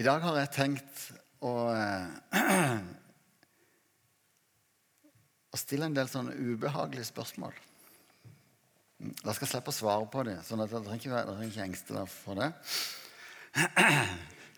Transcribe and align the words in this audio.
I 0.00 0.04
dag 0.06 0.22
har 0.24 0.36
jeg 0.38 0.48
tenkt 0.54 1.00
å, 1.44 1.50
eh, 1.76 2.32
å 5.52 5.58
stille 5.60 5.90
en 5.90 5.96
del 5.98 6.08
sånne 6.08 6.32
ubehagelige 6.38 7.10
spørsmål. 7.10 7.52
Da 9.20 9.34
skal 9.34 9.44
jeg 9.44 9.50
slippe 9.50 9.74
å 9.74 9.76
svare 9.76 10.06
på 10.08 10.24
dem, 10.24 10.40
så 10.46 10.56
ikke, 10.56 11.10
dere 11.10 11.26
trenger 11.26 11.50
ikke 11.50 11.66
engste 11.66 11.98
dere 11.98 12.14
for 12.14 12.40
det. 12.40 12.48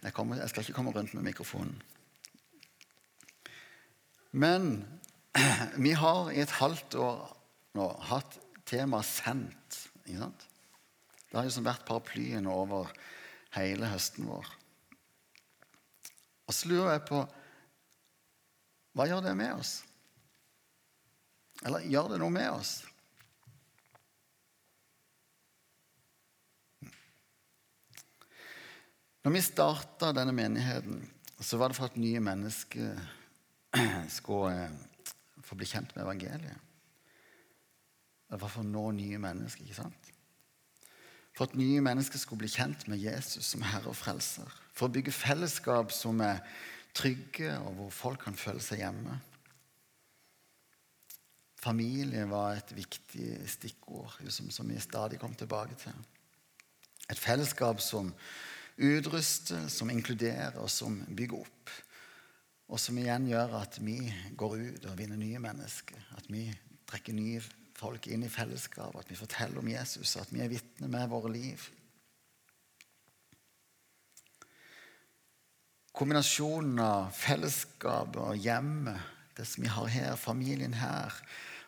Jeg, 0.03 0.11
kommer, 0.17 0.41
jeg 0.41 0.51
skal 0.51 0.65
ikke 0.65 0.75
komme 0.75 0.91
rundt 0.91 1.13
med 1.15 1.23
mikrofonen. 1.29 1.77
Men 4.35 4.83
vi 5.87 5.93
har 5.95 6.33
i 6.35 6.43
et 6.43 6.57
halvt 6.59 6.97
år 6.99 7.21
nå 7.79 7.87
hatt 8.11 8.35
temaet 8.67 9.07
'sendt'. 9.07 9.79
Ikke 10.03 10.25
sant? 10.25 10.43
Det 11.29 11.39
har 11.39 11.47
liksom 11.47 11.71
vært 11.71 11.87
paraplyen 11.87 12.51
over 12.51 12.91
hele 13.55 13.95
høsten 13.95 14.27
vår. 14.27 14.51
Og 16.53 16.57
så 16.57 16.69
lurer 16.69 16.91
jeg 16.93 17.07
på 17.09 17.19
hva 18.93 19.07
gjør 19.09 19.23
det 19.25 19.31
med 19.41 19.55
oss? 19.57 19.79
Eller 21.65 21.87
gjør 21.89 22.11
det 22.13 22.19
noe 22.21 22.35
med 22.35 22.51
oss? 22.53 22.73
Når 29.25 29.33
vi 29.33 29.43
starta 29.47 30.11
denne 30.13 30.35
menigheten, 30.37 31.01
så 31.41 31.57
var 31.57 31.73
det 31.73 31.79
for 31.79 31.89
at 31.89 31.97
nye 31.97 32.21
mennesker 32.21 33.01
skulle 34.19 34.53
eh, 34.67 35.15
få 35.41 35.57
bli 35.57 35.73
kjent 35.73 35.95
med 35.97 36.05
evangeliet. 36.05 36.69
Det 38.29 38.41
var 38.43 38.53
for 38.53 38.61
å 38.61 38.69
nå 38.69 38.91
nye 38.99 39.21
mennesker. 39.23 39.65
ikke 39.65 39.79
sant? 39.79 40.13
For 41.33 41.49
at 41.49 41.57
nye 41.57 41.81
mennesker 41.81 42.21
skulle 42.21 42.45
bli 42.45 42.53
kjent 42.53 42.85
med 42.93 43.01
Jesus 43.01 43.55
som 43.55 43.65
Herre 43.65 43.95
og 43.95 43.97
Frelser. 43.97 44.53
For 44.83 44.91
å 44.91 44.97
bygge 44.97 45.13
fellesskap 45.15 45.93
som 45.95 46.19
er 46.27 46.41
trygge, 46.91 47.53
og 47.63 47.77
hvor 47.77 47.91
folk 47.95 48.25
kan 48.25 48.35
føle 48.35 48.59
seg 48.59 48.81
hjemme. 48.83 49.15
Familie 51.63 52.25
var 52.27 52.57
et 52.57 52.73
viktig 52.75 53.29
stikkord 53.47 54.17
som, 54.27 54.49
som 54.51 54.67
vi 54.67 54.81
stadig 54.83 55.21
kom 55.23 55.37
tilbake 55.39 55.77
til. 55.79 55.95
Et 57.07 57.15
fellesskap 57.15 57.79
som 57.79 58.11
utruster, 58.83 59.69
som 59.71 59.93
inkluderer 59.95 60.59
og 60.59 60.67
som 60.75 60.97
bygger 61.15 61.45
opp. 61.45 61.75
Og 62.75 62.83
som 62.83 62.99
igjen 62.99 63.29
gjør 63.31 63.55
at 63.61 63.79
vi 63.87 64.01
går 64.35 64.57
ut 64.65 64.89
og 64.91 64.99
vinner 64.99 65.21
nye 65.21 65.45
mennesker. 65.47 66.09
At 66.19 66.27
vi 66.27 66.49
trekker 66.91 67.15
nye 67.15 67.39
folk 67.79 68.11
inn 68.11 68.27
i 68.27 68.33
fellesskap, 68.35 68.99
at 68.99 69.15
vi 69.15 69.21
forteller 69.23 69.63
om 69.63 69.71
Jesus, 69.71 70.17
at 70.19 70.35
vi 70.35 70.43
er 70.43 70.51
vitner 70.51 70.91
med 70.91 71.07
våre 71.15 71.31
liv. 71.39 71.71
Kombinasjonen 75.93 76.81
av 76.81 77.11
fellesskapet 77.17 78.21
og 78.23 78.39
hjemmet, 78.41 79.01
det 79.37 79.47
som 79.49 79.65
vi 79.65 79.73
har 79.73 79.89
her, 79.93 80.17
familien 80.21 80.75
her, 80.77 81.13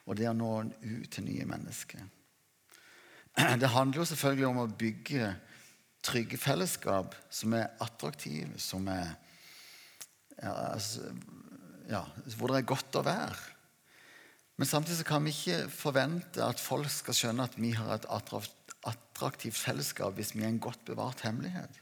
og 0.04 0.16
det 0.16 0.28
å 0.28 0.36
nå 0.36 0.52
ut 0.64 1.10
til 1.12 1.26
nye 1.26 1.46
mennesker. 1.48 2.04
Det 3.34 3.72
handler 3.72 4.00
jo 4.00 4.08
selvfølgelig 4.08 4.48
om 4.48 4.62
å 4.62 4.70
bygge 4.70 5.32
trygge 6.04 6.38
fellesskap 6.40 7.14
som 7.32 7.54
er 7.56 7.72
attraktive, 7.82 8.58
som 8.60 8.86
er 8.92 9.14
ja, 10.40 10.52
altså, 10.74 12.36
hvor 12.36 12.52
det 12.52 12.60
er 12.60 12.68
godt 12.68 12.98
å 13.00 13.04
være. 13.06 13.52
Men 14.60 14.68
samtidig 14.70 15.06
kan 15.08 15.24
vi 15.24 15.32
ikke 15.34 15.70
forvente 15.72 16.44
at 16.44 16.60
folk 16.62 16.90
skal 16.92 17.16
skjønne 17.16 17.46
at 17.48 17.56
vi 17.58 17.72
har 17.74 17.96
et 17.96 18.06
attraktivt 18.86 19.58
fellesskap 19.58 20.14
hvis 20.18 20.34
vi 20.36 20.44
er 20.44 20.52
en 20.52 20.62
godt 20.62 20.84
bevart 20.86 21.24
hemmelighet. 21.26 21.80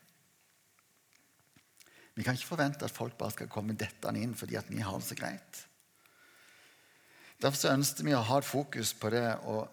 Vi 2.14 2.24
kan 2.24 2.36
ikke 2.36 2.52
forvente 2.52 2.84
at 2.84 2.92
folk 2.92 3.16
bare 3.18 3.32
skal 3.34 3.50
komme 3.52 3.76
dettende 3.78 4.20
inn 4.20 4.34
fordi 4.36 4.58
at 4.60 4.68
vi 4.70 4.82
har 4.84 4.98
det 4.98 5.08
så 5.08 5.16
greit. 5.18 5.62
Derfor 7.42 7.58
så 7.58 7.72
ønsker 7.74 8.06
vi 8.06 8.14
å 8.14 8.22
ha 8.22 8.38
et 8.38 8.46
fokus 8.46 8.92
på 8.94 9.10
det 9.14 9.26
og 9.50 9.64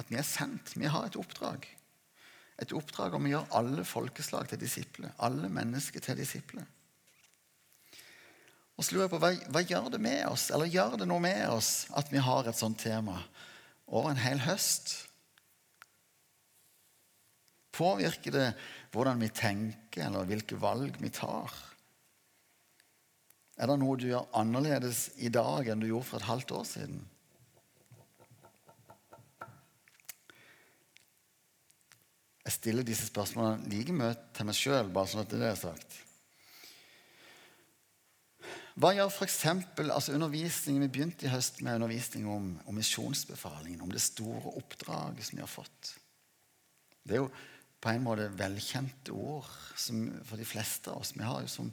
at 0.00 0.08
vi 0.10 0.18
er 0.18 0.26
sendt. 0.26 0.74
Vi 0.74 0.88
har 0.90 1.06
et 1.06 1.18
oppdrag. 1.20 1.68
Et 2.62 2.72
oppdrag 2.76 3.14
om 3.16 3.26
å 3.28 3.32
gjøre 3.32 3.58
alle 3.58 3.84
folkeslag 3.86 4.48
til 4.50 4.60
disipler. 4.62 5.12
Alle 5.22 5.50
mennesker 5.52 6.02
til 6.02 6.18
disipler. 6.18 6.66
Og 8.78 8.86
så 8.86 8.96
lurer 8.96 9.04
jeg 9.04 9.12
på, 9.12 9.20
hva, 9.22 9.32
hva, 9.52 9.62
gjør 9.68 9.88
det 9.94 10.00
med 10.02 10.22
oss, 10.26 10.48
eller 10.50 10.70
gjør 10.70 10.96
det 11.02 11.06
noe 11.06 11.22
med 11.22 11.42
oss 11.52 11.72
at 11.94 12.08
vi 12.10 12.22
har 12.24 12.48
et 12.48 12.58
sånt 12.58 12.80
tema 12.80 13.18
over 13.86 14.10
en 14.10 14.22
hel 14.22 14.40
høst? 14.42 14.94
Påvirker 17.76 18.34
det 18.34 18.48
hvordan 18.92 19.20
vi 19.22 19.28
tenker, 19.32 20.08
eller 20.08 20.26
hvilke 20.28 20.58
valg 20.60 20.96
vi 21.00 21.12
tar? 21.14 21.52
Er 23.62 23.70
det 23.70 23.78
noe 23.78 23.94
du 23.94 24.08
gjør 24.08 24.26
annerledes 24.34 25.12
i 25.22 25.28
dag 25.30 25.68
enn 25.70 25.82
du 25.82 25.86
gjorde 25.86 26.08
for 26.08 26.18
et 26.18 26.26
halvt 26.26 26.54
år 26.58 26.64
siden? 26.66 27.02
Jeg 32.42 32.56
stiller 32.56 32.86
disse 32.86 33.06
spørsmålene 33.06 33.70
like 33.70 33.94
mye 33.94 34.16
til 34.34 34.48
meg 34.48 34.58
sjøl, 34.58 34.90
bare 34.90 35.12
sånn 35.12 35.22
at 35.22 35.30
det 35.30 35.46
er 35.46 35.60
sagt. 35.60 35.94
Hva 38.82 38.90
gjør 38.96 39.12
f.eks. 39.12 39.38
Altså 39.84 40.16
undervisningen 40.16 40.82
Vi 40.82 40.90
begynte 40.96 41.28
i 41.28 41.30
høst 41.30 41.62
med 41.62 41.78
undervisning 41.78 42.26
om, 42.26 42.52
om 42.66 42.78
misjonsbefalingen, 42.80 43.84
om 43.84 43.94
det 43.94 44.02
store 44.02 44.56
oppdraget 44.58 45.28
som 45.28 45.38
vi 45.38 45.44
har 45.44 45.54
fått. 45.54 45.94
Det 47.06 47.14
er 47.14 47.22
jo 47.22 47.30
på 47.82 47.94
en 47.94 48.02
måte 48.02 48.30
velkjente 48.38 49.14
ord 49.14 49.46
som, 49.78 50.08
for 50.26 50.40
de 50.40 50.46
fleste 50.46 50.90
av 50.90 51.04
oss. 51.04 51.14
Vi 51.14 51.22
har 51.22 51.44
jo 51.44 51.50
som 51.50 51.70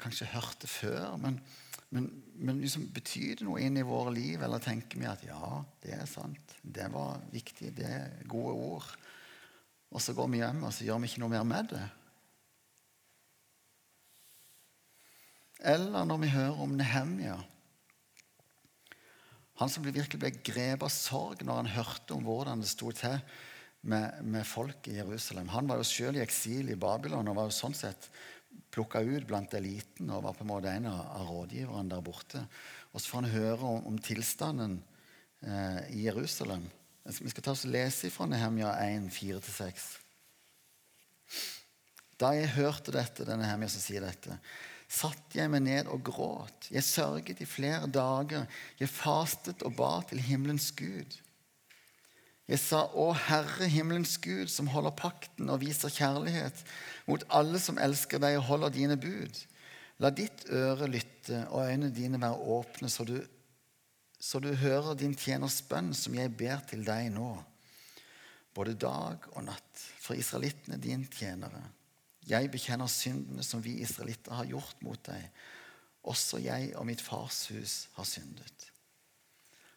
kanskje 0.00 0.30
hørt 0.32 0.58
det 0.62 0.70
før, 0.70 1.16
men, 1.20 1.38
men, 1.94 2.08
men 2.34 2.60
liksom, 2.62 2.86
betyr 2.94 3.40
det 3.40 3.46
noe 3.46 3.62
inn 3.62 3.78
i 3.78 3.86
våre 3.86 4.12
liv? 4.14 4.42
Eller 4.42 4.62
tenker 4.62 5.00
vi 5.00 5.08
at 5.10 5.24
ja, 5.26 5.58
det 5.84 5.94
er 5.96 6.06
sant, 6.10 6.56
det 6.62 6.88
var 6.92 7.22
viktig, 7.32 7.74
det 7.76 7.90
er 7.90 8.16
gode 8.30 8.54
ord? 8.54 8.88
Og 9.94 10.02
så 10.02 10.14
går 10.16 10.30
vi 10.32 10.42
hjem 10.42 10.64
og 10.66 10.74
så 10.74 10.88
gjør 10.88 11.02
vi 11.02 11.12
ikke 11.12 11.22
noe 11.22 11.34
mer 11.36 11.46
med 11.46 11.70
det. 11.70 11.84
Eller 15.64 16.04
når 16.04 16.20
vi 16.20 16.34
hører 16.34 16.60
om 16.60 16.74
Nehemia. 16.76 17.38
Han 19.62 19.70
som 19.70 19.86
virkelig 19.86 20.18
ble 20.18 20.32
grepet 20.34 20.82
av 20.82 20.90
sorg 20.92 21.44
når 21.46 21.60
han 21.62 21.74
hørte 21.76 22.16
om 22.16 22.24
hvordan 22.26 22.64
det 22.64 22.68
sto 22.72 22.90
til 22.96 23.20
med, 23.86 24.18
med 24.26 24.46
folk 24.48 24.88
i 24.90 24.98
Jerusalem. 24.98 25.52
Han 25.54 25.68
var 25.70 25.78
jo 25.78 25.86
selv 25.86 26.18
i 26.18 26.24
eksil 26.24 26.72
i 26.72 26.78
Babylon 26.80 27.30
og 27.30 27.38
var 27.38 27.48
jo 27.48 27.54
sånn 27.54 27.76
sett 27.76 28.10
plukka 28.74 29.02
ut 29.04 29.26
blant 29.28 29.54
eliten 29.54 30.10
og 30.10 30.24
var 30.26 30.36
på 30.36 30.44
en 30.44 30.50
måte 30.50 30.72
en 30.72 30.88
av 30.90 31.28
rådgiverne 31.28 31.92
der 31.92 32.04
borte. 32.04 32.42
Og 32.92 33.00
så 33.00 33.10
får 33.10 33.22
han 33.22 33.34
høre 33.34 33.68
om, 33.68 33.86
om 33.92 33.98
tilstanden 34.02 34.78
eh, 35.46 35.80
i 35.94 36.06
Jerusalem. 36.08 36.66
Vi 37.04 37.30
skal 37.30 37.44
ta 37.44 37.52
oss 37.52 37.66
og 37.68 37.74
lese 37.74 38.10
fra 38.10 38.26
Nehemia 38.30 38.72
1, 38.86 39.10
4-6. 39.12 39.88
Da 42.20 42.30
jeg 42.36 42.54
hørte 42.54 42.94
dette, 42.94 43.26
denne 43.26 43.42
Nehemia 43.44 43.68
som 43.70 43.82
sier 43.82 44.04
dette, 44.06 44.38
satte 44.88 45.40
jeg 45.40 45.50
meg 45.50 45.64
ned 45.66 45.90
og 45.92 46.04
gråt. 46.06 46.70
Jeg 46.72 46.86
sørget 46.86 47.42
i 47.42 47.48
flere 47.48 47.88
dager. 47.90 48.46
Jeg 48.78 48.92
fastet 48.92 49.64
og 49.66 49.74
ba 49.78 49.98
til 50.08 50.22
himmelens 50.22 50.70
Gud. 50.76 51.18
Jeg 52.50 52.60
sa, 52.60 52.82
Å 52.92 53.12
Herre, 53.16 53.68
himmelens 53.72 54.18
Gud, 54.20 54.50
som 54.52 54.68
holder 54.68 54.92
pakten 54.98 55.48
og 55.48 55.62
viser 55.62 55.92
kjærlighet 55.92 56.60
mot 57.08 57.24
alle 57.32 57.60
som 57.62 57.80
elsker 57.80 58.20
deg 58.20 58.36
og 58.40 58.48
holder 58.50 58.74
dine 58.74 58.98
bud. 59.00 59.38
La 60.02 60.10
ditt 60.12 60.44
øre 60.52 60.90
lytte 60.90 61.46
og 61.48 61.64
øynene 61.64 61.94
dine 61.94 62.20
være 62.20 62.52
åpne, 62.58 62.90
så 62.92 63.06
du 63.08 63.16
så 64.24 64.40
du 64.40 64.54
hører 64.56 64.96
din 64.96 65.12
tjeners 65.12 65.58
bønn, 65.68 65.90
som 65.92 66.14
jeg 66.16 66.30
ber 66.32 66.62
til 66.64 66.80
deg 66.86 67.10
nå, 67.12 67.28
både 68.56 68.72
dag 68.80 69.26
og 69.34 69.42
natt, 69.44 69.82
for 70.00 70.16
israelittene 70.16 70.78
din 70.80 71.04
tjenere. 71.12 71.60
Jeg 72.24 72.48
bekjenner 72.48 72.88
syndene 72.88 73.44
som 73.44 73.60
vi 73.60 73.76
israelitter 73.84 74.32
har 74.32 74.48
gjort 74.48 74.80
mot 74.86 75.02
deg. 75.10 75.26
Også 76.08 76.40
jeg 76.40 76.72
og 76.72 76.86
mitt 76.88 77.04
fars 77.04 77.42
hus 77.52 77.74
har 77.98 78.08
syndet. 78.08 78.70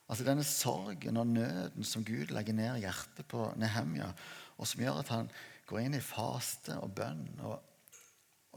Altså 0.07 0.23
Denne 0.23 0.43
sorgen 0.47 1.19
og 1.19 1.27
nøden 1.27 1.83
som 1.83 2.05
Gud 2.07 2.31
legger 2.31 2.55
ned 2.55 2.77
i 2.77 2.85
hjertet 2.85 3.27
på 3.27 3.49
Nehemja, 3.59 4.13
og 4.57 4.67
som 4.67 4.81
gjør 4.81 5.01
at 5.01 5.11
han 5.11 5.31
går 5.67 5.83
inn 5.83 5.97
i 5.97 6.03
faste 6.03 6.77
og 6.79 6.93
bønn 6.95 7.25
og 7.43 7.57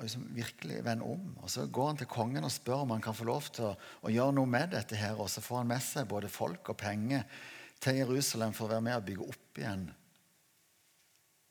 og 0.01 0.07
liksom 0.07 0.23
virkelig 0.33 0.79
vender 0.85 1.07
om. 1.13 1.25
Og 1.43 1.51
Så 1.51 1.67
går 1.67 1.87
han 1.87 1.97
til 2.01 2.07
kongen 2.09 2.45
og 2.45 2.53
spør 2.53 2.87
om 2.87 2.91
han 2.91 3.03
kan 3.05 3.15
få 3.15 3.25
lov 3.29 3.51
til 3.53 3.67
å, 3.69 3.75
å, 4.01 4.09
gjøre 4.09 4.33
noe 4.33 4.49
med 4.49 4.73
dette. 4.73 4.97
her, 4.97 5.21
Og 5.21 5.29
så 5.29 5.43
får 5.45 5.59
han 5.59 5.69
med 5.69 5.83
seg 5.85 6.09
både 6.09 6.29
folk 6.33 6.73
og 6.73 6.77
penger 6.81 7.27
til 7.81 8.01
Jerusalem 8.01 8.55
for 8.57 8.65
å 8.65 8.73
være 8.73 8.87
med 8.87 8.97
og 8.97 9.05
bygge 9.05 9.27
opp 9.29 9.61
igjen 9.61 9.85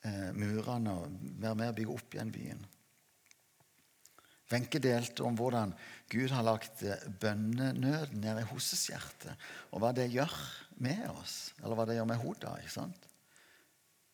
eh, 0.01 0.31
murene 0.33 0.95
og 0.97 1.21
være 1.45 1.55
med 1.61 1.69
og 1.69 1.77
bygge 1.77 1.93
opp 1.93 2.17
igjen 2.17 2.33
byen. 2.33 2.65
Wenche 4.49 4.81
delte 4.81 5.23
om 5.23 5.35
hvordan 5.37 5.75
Gud 6.09 6.31
har 6.33 6.45
lagt 6.45 6.81
bønnenød 6.81 7.19
bønnenøden 7.21 8.23
ned 8.23 8.41
i 8.41 8.47
hennes 8.49 8.87
hjerte, 8.89 9.35
og 9.69 9.83
hva 9.83 9.91
det 9.93 10.07
gjør 10.09 10.33
med 10.81 11.03
oss. 11.11 11.53
Eller 11.61 11.77
hva 11.77 11.85
det 11.85 11.99
gjør 11.99 12.09
med 12.09 12.21
hodet. 12.23 12.55
ikke 12.63 12.73
sant? 12.73 13.05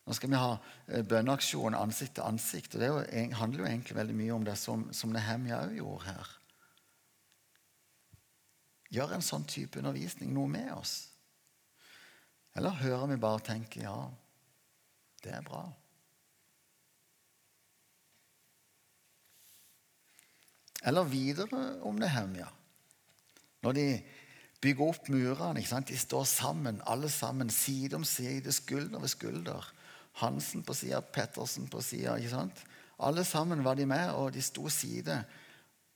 Nå 0.06 0.14
skal 0.14 0.30
vi 0.30 0.38
ha 0.38 0.52
eh, 0.54 1.02
bønneaksjon 1.02 1.74
ansikt 1.74 2.18
til 2.18 2.26
ansikt. 2.26 2.76
og 2.76 2.82
Det 2.82 3.22
handler 3.40 3.64
jo 3.64 3.70
egentlig 3.70 3.96
veldig 3.96 4.18
mye 4.20 4.34
om 4.36 4.44
det 4.46 4.58
som, 4.60 4.86
som 4.94 5.14
Nehemja 5.14 5.64
òg 5.64 5.78
gjorde 5.80 6.10
her. 6.10 6.34
Gjør 8.94 9.16
en 9.16 9.24
sånn 9.24 9.48
type 9.50 9.80
undervisning 9.80 10.30
noe 10.34 10.50
med 10.50 10.70
oss? 10.76 10.94
Eller 12.56 12.76
hører 12.84 13.10
vi 13.10 13.18
bare 13.20 13.40
og 13.40 13.48
tenker 13.48 13.82
ja, 13.88 13.96
det 15.24 15.34
er 15.34 15.42
bra? 15.44 15.64
Eller 20.84 21.08
videre 21.08 21.80
om 21.86 21.96
Nehemja. 21.98 22.48
Når 23.64 23.72
de 23.72 23.88
bygger 24.62 24.90
opp 24.90 25.08
murene. 25.12 25.62
De 25.86 25.98
står 25.98 26.24
sammen, 26.28 26.82
alle 26.86 27.10
sammen, 27.12 27.50
side 27.50 27.96
om 27.96 28.04
side, 28.04 28.52
skulder 28.52 29.02
ved 29.02 29.12
skulder. 29.12 29.72
Hansen 30.22 30.64
på 30.64 30.74
sida, 30.74 31.00
Pettersen 31.00 31.68
på 31.68 31.82
sida. 31.84 32.16
Alle 32.98 33.24
sammen 33.24 33.64
var 33.64 33.76
de 33.76 33.86
med, 33.86 34.10
og 34.16 34.32
de 34.32 34.42
sto 34.42 34.68
side 34.72 35.20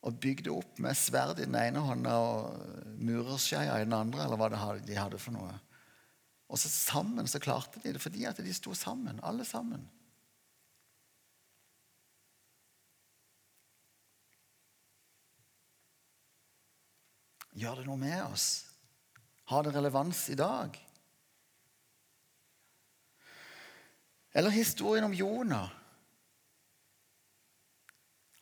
og 0.01 0.17
bygde 0.21 0.53
opp 0.53 0.79
med 0.81 0.97
sverd 0.97 1.41
i 1.41 1.47
den 1.49 1.57
ene 1.61 1.81
hånda 1.85 2.13
og 2.25 2.95
murerskeia 3.01 3.77
i 3.81 3.85
den 3.85 3.97
andre, 3.97 4.25
eller 4.25 4.41
hva 4.41 4.49
de 4.81 4.97
hadde 4.97 5.21
for 5.21 5.37
noe. 5.37 5.53
Og 6.51 6.59
så 6.59 6.71
sammen 6.73 7.29
så 7.29 7.41
klarte 7.41 7.83
de 7.83 7.93
det 7.95 8.03
fordi 8.03 8.25
at 8.29 8.41
de 8.43 8.53
sto 8.55 8.75
sammen, 8.75 9.21
alle 9.23 9.45
sammen. 9.45 9.85
Gjør 17.61 17.83
det 17.83 17.89
noe 17.91 18.01
med 18.01 18.23
oss? 18.25 18.47
Har 19.51 19.67
det 19.67 19.75
relevans 19.75 20.23
i 20.33 20.39
dag? 20.39 20.77
Eller 24.33 24.55
historien 24.55 25.05
om 25.05 25.15
Jonah. 25.15 25.69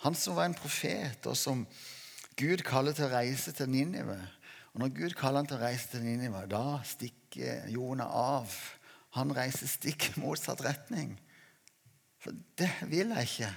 Han 0.05 0.15
som 0.15 0.37
var 0.37 0.47
en 0.47 0.55
profet, 0.55 1.27
og 1.27 1.35
som 1.37 1.65
Gud 2.39 2.63
kaller 2.63 2.95
til 2.95 3.09
å 3.09 3.15
reise 3.17 3.55
til 3.57 3.71
Ninive. 3.73 4.19
Og 4.75 4.85
Når 4.85 4.95
Gud 4.95 5.17
kaller 5.19 5.43
han 5.43 5.49
til 5.51 5.59
å 5.59 5.65
reise 5.65 5.91
til 5.91 6.05
Ninive, 6.05 6.45
da 6.47 6.79
stikker 6.87 7.67
Jonah 7.73 8.13
av. 8.15 8.55
Han 9.19 9.35
reiser 9.35 9.67
stikk 9.67 10.13
motsatt 10.23 10.63
retning. 10.63 11.17
For 12.23 12.37
det 12.61 12.71
vil 12.87 13.11
jeg 13.17 13.33
ikke. 13.33 13.53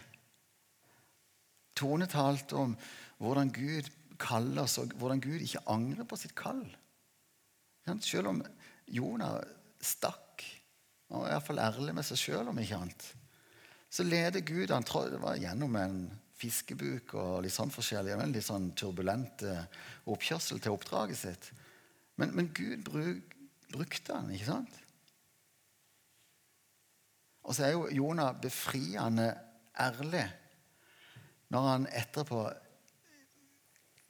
Tone 1.77 2.07
talte 2.09 2.57
om 2.57 2.73
hvordan 3.21 3.53
Gud 3.53 3.89
kaller 4.21 4.63
oss, 4.65 4.77
og 4.81 4.93
hvordan 4.99 5.21
Gud 5.23 5.41
ikke 5.41 5.63
angrer 5.71 6.07
på 6.07 6.19
sitt 6.19 6.35
kall. 6.37 6.63
Selv 8.05 8.31
om 8.31 8.43
Jonah 8.91 9.39
stakk 9.81 10.45
og 11.11 11.25
er 11.25 11.33
iallfall 11.33 11.59
ærlig 11.59 11.95
med 11.97 12.07
seg 12.07 12.19
sjøl, 12.21 12.49
om 12.51 12.59
ikke 12.61 12.77
annet. 12.77 13.07
Så 13.91 14.05
leder 14.07 14.45
Gud 14.47 14.71
han 14.71 14.85
det 14.87 15.19
var 15.19 15.39
gjennom 15.39 15.75
en 15.75 15.97
fiskebuk 16.39 17.13
og 17.19 17.41
litt 17.43 17.53
sånn 17.53 17.73
forskjellig, 17.73 18.15
en 18.15 18.33
litt 18.33 18.47
sånn 18.47 18.71
turbulent 18.77 19.43
oppkjørsel 20.09 20.61
til 20.63 20.77
oppdraget 20.77 21.19
sitt. 21.19 21.51
Men, 22.15 22.31
men 22.37 22.51
Gud 22.55 22.85
bruk, 22.87 23.35
brukte 23.71 24.15
han, 24.15 24.31
ikke 24.31 24.47
sant? 24.47 24.79
Og 27.41 27.57
så 27.57 27.65
er 27.65 27.75
jo 27.75 27.89
Jonah 27.91 28.35
befriende 28.37 29.31
ærlig 29.81 30.27
når 31.51 31.67
han 31.67 31.87
etterpå 31.91 32.43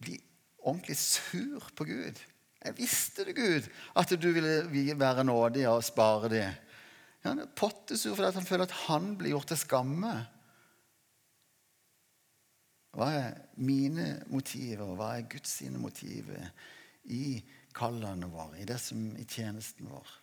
blir 0.01 0.19
ordentlig 0.61 0.97
sur 0.97 1.71
på 1.75 1.87
Gud. 1.89 2.19
Jeg 2.61 2.77
visste 2.77 3.25
det, 3.25 3.35
Gud, 3.35 3.69
at 3.97 4.13
du 4.21 4.27
ville 4.31 4.99
være 4.99 5.23
nådig 5.25 5.65
og 5.69 5.83
spare 5.83 6.29
dem. 6.29 6.59
Han 7.25 7.39
er 7.41 7.55
pottesur 7.57 8.15
fordi 8.15 8.33
han 8.33 8.45
føler 8.45 8.69
at 8.69 8.77
han 8.87 9.15
blir 9.17 9.35
gjort 9.35 9.51
til 9.53 9.61
skamme. 9.61 10.13
Hva 12.91 13.07
er 13.15 13.35
mine 13.61 14.07
motiver, 14.27 14.83
og 14.83 14.97
hva 14.99 15.13
er 15.15 15.29
Guds 15.31 15.53
sine 15.61 15.79
motiver 15.79 16.49
i 17.07 17.39
kallene 17.73 18.27
våre, 18.29 18.59
i 18.59 18.67
det 18.67 18.77
som 18.83 19.13
i 19.15 19.25
tjenesten 19.25 19.87
vår? 19.87 20.17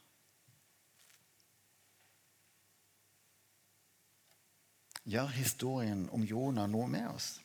Gjør 5.08 5.31
historien 5.32 6.04
om 6.12 6.26
Jonah 6.28 6.69
noe 6.69 6.90
med 6.92 7.08
oss? 7.08 7.38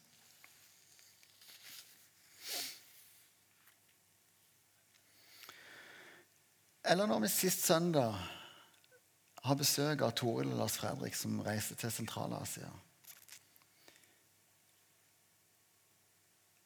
Eller 6.83 7.07
når 7.07 7.21
vi 7.23 7.29
sist 7.31 7.63
søndag 7.63 8.17
har 9.43 9.55
besøk 9.59 10.01
av 10.03 10.11
Toril 10.19 10.49
og 10.51 10.57
Lars 10.59 10.75
Fredrik, 10.79 11.15
som 11.15 11.39
reiser 11.45 11.79
til 11.79 11.91
Sentral-Asia. 11.95 12.67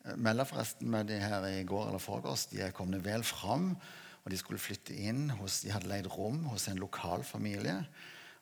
Jeg 0.07 0.17
melda 0.23 0.45
forresten 0.47 0.89
med 0.89 1.11
de 1.11 1.19
her 1.21 1.45
i 1.51 1.61
går 1.67 1.91
eller 1.91 2.01
forgårs. 2.01 2.47
De 2.49 2.63
er 2.65 2.73
kommet 2.73 3.05
vel 3.05 3.25
fram. 3.27 3.75
og 4.23 4.33
De 4.33 4.41
skulle 4.41 4.61
flytte 4.61 4.95
inn 4.97 5.29
hos, 5.37 5.61
de 5.61 5.73
hadde 5.73 5.89
leid 5.91 6.09
rom 6.09 6.45
hos 6.49 6.67
en 6.67 6.81
lokal 6.81 7.23
familie. 7.23 7.85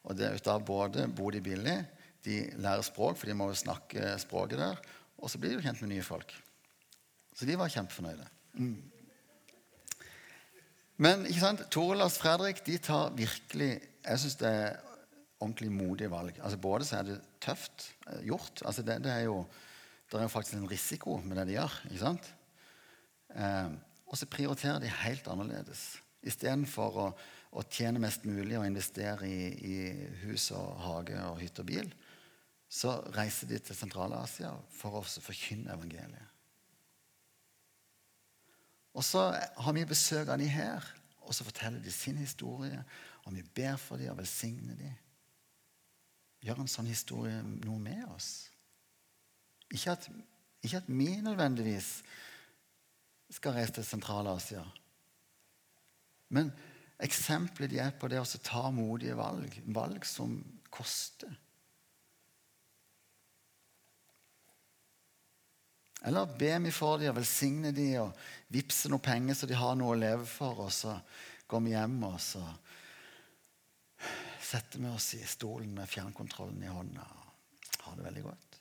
og 0.03 0.15
det 0.15 0.35
ut 0.35 0.47
av 0.47 0.63
både 0.63 1.07
bor 1.07 1.31
de 1.31 1.41
billig, 1.41 1.79
de 2.23 2.51
lærer 2.61 2.83
språk, 2.85 3.17
for 3.17 3.25
de 3.25 3.33
må 3.33 3.47
jo 3.49 3.57
snakke 3.57 4.19
språket 4.21 4.59
der. 4.59 4.77
Og 5.17 5.29
så 5.29 5.39
blir 5.39 5.49
de 5.49 5.55
jo 5.57 5.65
kjent 5.65 5.81
med 5.81 5.89
nye 5.89 6.03
folk. 6.05 6.31
Så 7.35 7.45
de 7.45 7.57
var 7.57 7.73
kjempefornøyde. 7.73 8.27
Mm. 8.53 8.94
Men 10.97 11.25
ikke 11.27 11.43
sant, 11.43 11.65
Tore 11.73 11.99
og 12.05 12.13
Fredrik 12.15 12.61
de 12.65 12.77
tar 12.79 13.11
virkelig 13.17 13.73
jeg 14.05 14.21
synes 14.21 14.37
det 14.39 14.49
er 14.51 14.75
ordentlig 15.41 15.71
modige 15.73 16.11
valg. 16.11 16.37
Altså 16.41 16.57
Både 16.61 16.85
så 16.85 16.99
er 16.99 17.07
det 17.09 17.19
tøft 17.43 17.89
eh, 18.07 18.21
gjort. 18.29 18.61
Altså 18.65 18.83
det, 18.85 18.99
det, 19.03 19.11
er 19.11 19.25
jo, 19.27 19.43
det 20.11 20.21
er 20.21 20.31
faktisk 20.31 20.57
en 20.59 20.71
risiko 20.71 21.17
med 21.23 21.37
det 21.37 21.47
de 21.49 21.57
gjør. 21.57 21.79
ikke 21.89 22.03
sant? 22.03 22.33
Eh, 23.35 23.71
og 24.05 24.17
så 24.17 24.29
prioriterer 24.29 24.79
de 24.79 24.91
helt 25.01 25.27
annerledes. 25.27 25.83
Istedenfor 26.25 27.01
å, 27.01 27.07
å 27.57 27.65
tjene 27.69 28.01
mest 28.01 28.25
mulig 28.25 28.57
og 28.59 28.67
investere 28.67 29.27
i, 29.27 29.49
i 29.57 29.77
hus 30.25 30.51
og 30.55 30.79
hage 30.85 31.17
og 31.25 31.41
hytte 31.41 31.65
og 31.65 31.69
bil, 31.69 31.91
så 32.69 32.97
reiser 33.15 33.49
de 33.49 33.59
til 33.61 33.77
Sentral-Asia 33.77 34.51
for 34.73 34.99
å 34.99 35.03
forkynne 35.05 35.73
evangeliet. 35.73 36.34
Og 38.95 39.03
så 39.03 39.27
har 39.35 39.75
vi 39.75 39.83
besøk 39.87 40.29
av 40.31 40.39
dem 40.39 40.51
her, 40.51 40.85
og 41.25 41.35
så 41.35 41.43
forteller 41.43 41.81
de 41.83 41.91
sin 41.91 42.17
historie 42.17 42.79
og 43.25 43.33
vi 43.33 43.41
ber 43.41 43.75
for 43.81 43.97
dem 43.97 44.13
og 44.13 44.19
velsigner 44.21 44.77
dem. 44.77 44.93
Gjør 46.45 46.61
en 46.61 46.69
sånn 46.69 46.89
historie 46.89 47.39
noe 47.41 47.79
med 47.81 48.03
oss? 48.13 48.29
Ikke 49.73 49.95
at, 49.95 50.05
ikke 50.61 50.83
at 50.83 50.89
vi 50.91 51.09
nødvendigvis 51.25 51.89
skal 53.33 53.57
reise 53.57 53.79
til 53.79 53.87
Sentral-Asia. 53.87 54.61
Men 56.37 56.51
eksempelet 57.01 57.73
de 57.73 57.81
er 57.81 57.97
på 57.97 58.09
det 58.11 58.21
å 58.21 58.43
ta 58.45 58.69
modige 58.73 59.17
valg. 59.17 59.57
Valg 59.73 60.05
som 60.05 60.37
koster. 60.69 61.33
Eller 66.05 66.29
be 66.37 66.51
vi 66.67 66.71
for 66.73 67.01
dem 67.01 67.09
og 67.11 67.17
velsigne 67.17 67.71
dem 67.73 67.95
og 68.03 68.25
vippse 68.53 68.91
noe 68.93 69.01
penger 69.03 69.39
så 69.39 69.49
de 69.49 69.57
har 69.57 69.77
noe 69.77 69.95
å 69.95 69.99
leve 69.99 70.27
for, 70.29 70.67
og 70.67 70.73
så 70.73 70.93
går 71.49 71.63
vi 71.65 71.73
hjem 71.73 71.97
og 72.05 72.19
så 72.21 72.43
setter 74.45 74.83
vi 74.83 74.91
oss 74.93 75.13
i 75.17 75.23
stolen 75.25 75.73
med 75.73 75.89
fjernkontrollen 75.89 76.61
i 76.61 76.69
hånda 76.69 77.05
og 77.05 77.87
har 77.87 77.97
det 77.97 78.05
veldig 78.05 78.23
godt. 78.25 78.59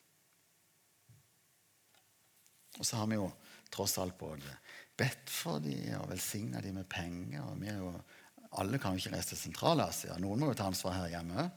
Og 2.81 2.87
så 2.89 2.99
har 2.99 3.11
vi 3.11 3.19
jo 3.21 3.29
tross 3.73 3.99
alt 4.03 4.17
både 4.19 4.57
bedt 4.97 5.31
for 5.31 5.63
dem 5.63 5.99
og 5.99 6.09
velsigna 6.11 6.63
dem 6.65 6.81
med 6.81 6.89
penger. 6.91 7.43
og 7.45 7.61
vi 7.61 7.71
er 7.71 7.81
jo, 7.83 7.93
Alle 8.61 8.79
kan 8.79 8.95
jo 8.95 9.03
ikke 9.03 9.17
reise 9.17 9.33
til 9.35 9.41
Sentral-Asia. 9.41 10.17
Noen 10.23 10.41
må 10.41 10.51
jo 10.53 10.59
ta 10.59 10.69
ansvar 10.71 10.95
her 10.95 11.17
hjemme. 11.17 11.49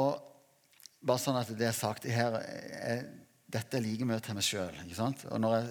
Og 0.00 0.18
bare 1.04 1.22
sånn 1.22 1.38
at 1.38 1.52
det 1.56 1.68
er 1.68 1.76
sagt 1.76 2.08
her, 2.10 2.40
er, 2.40 3.04
Dette 3.54 3.78
like 3.78 4.02
mye 4.08 4.18
til 4.18 4.34
meg 4.34 4.42
sjøl. 4.42 4.78
Og 5.30 5.38
når 5.38 5.52
jeg 5.54 5.68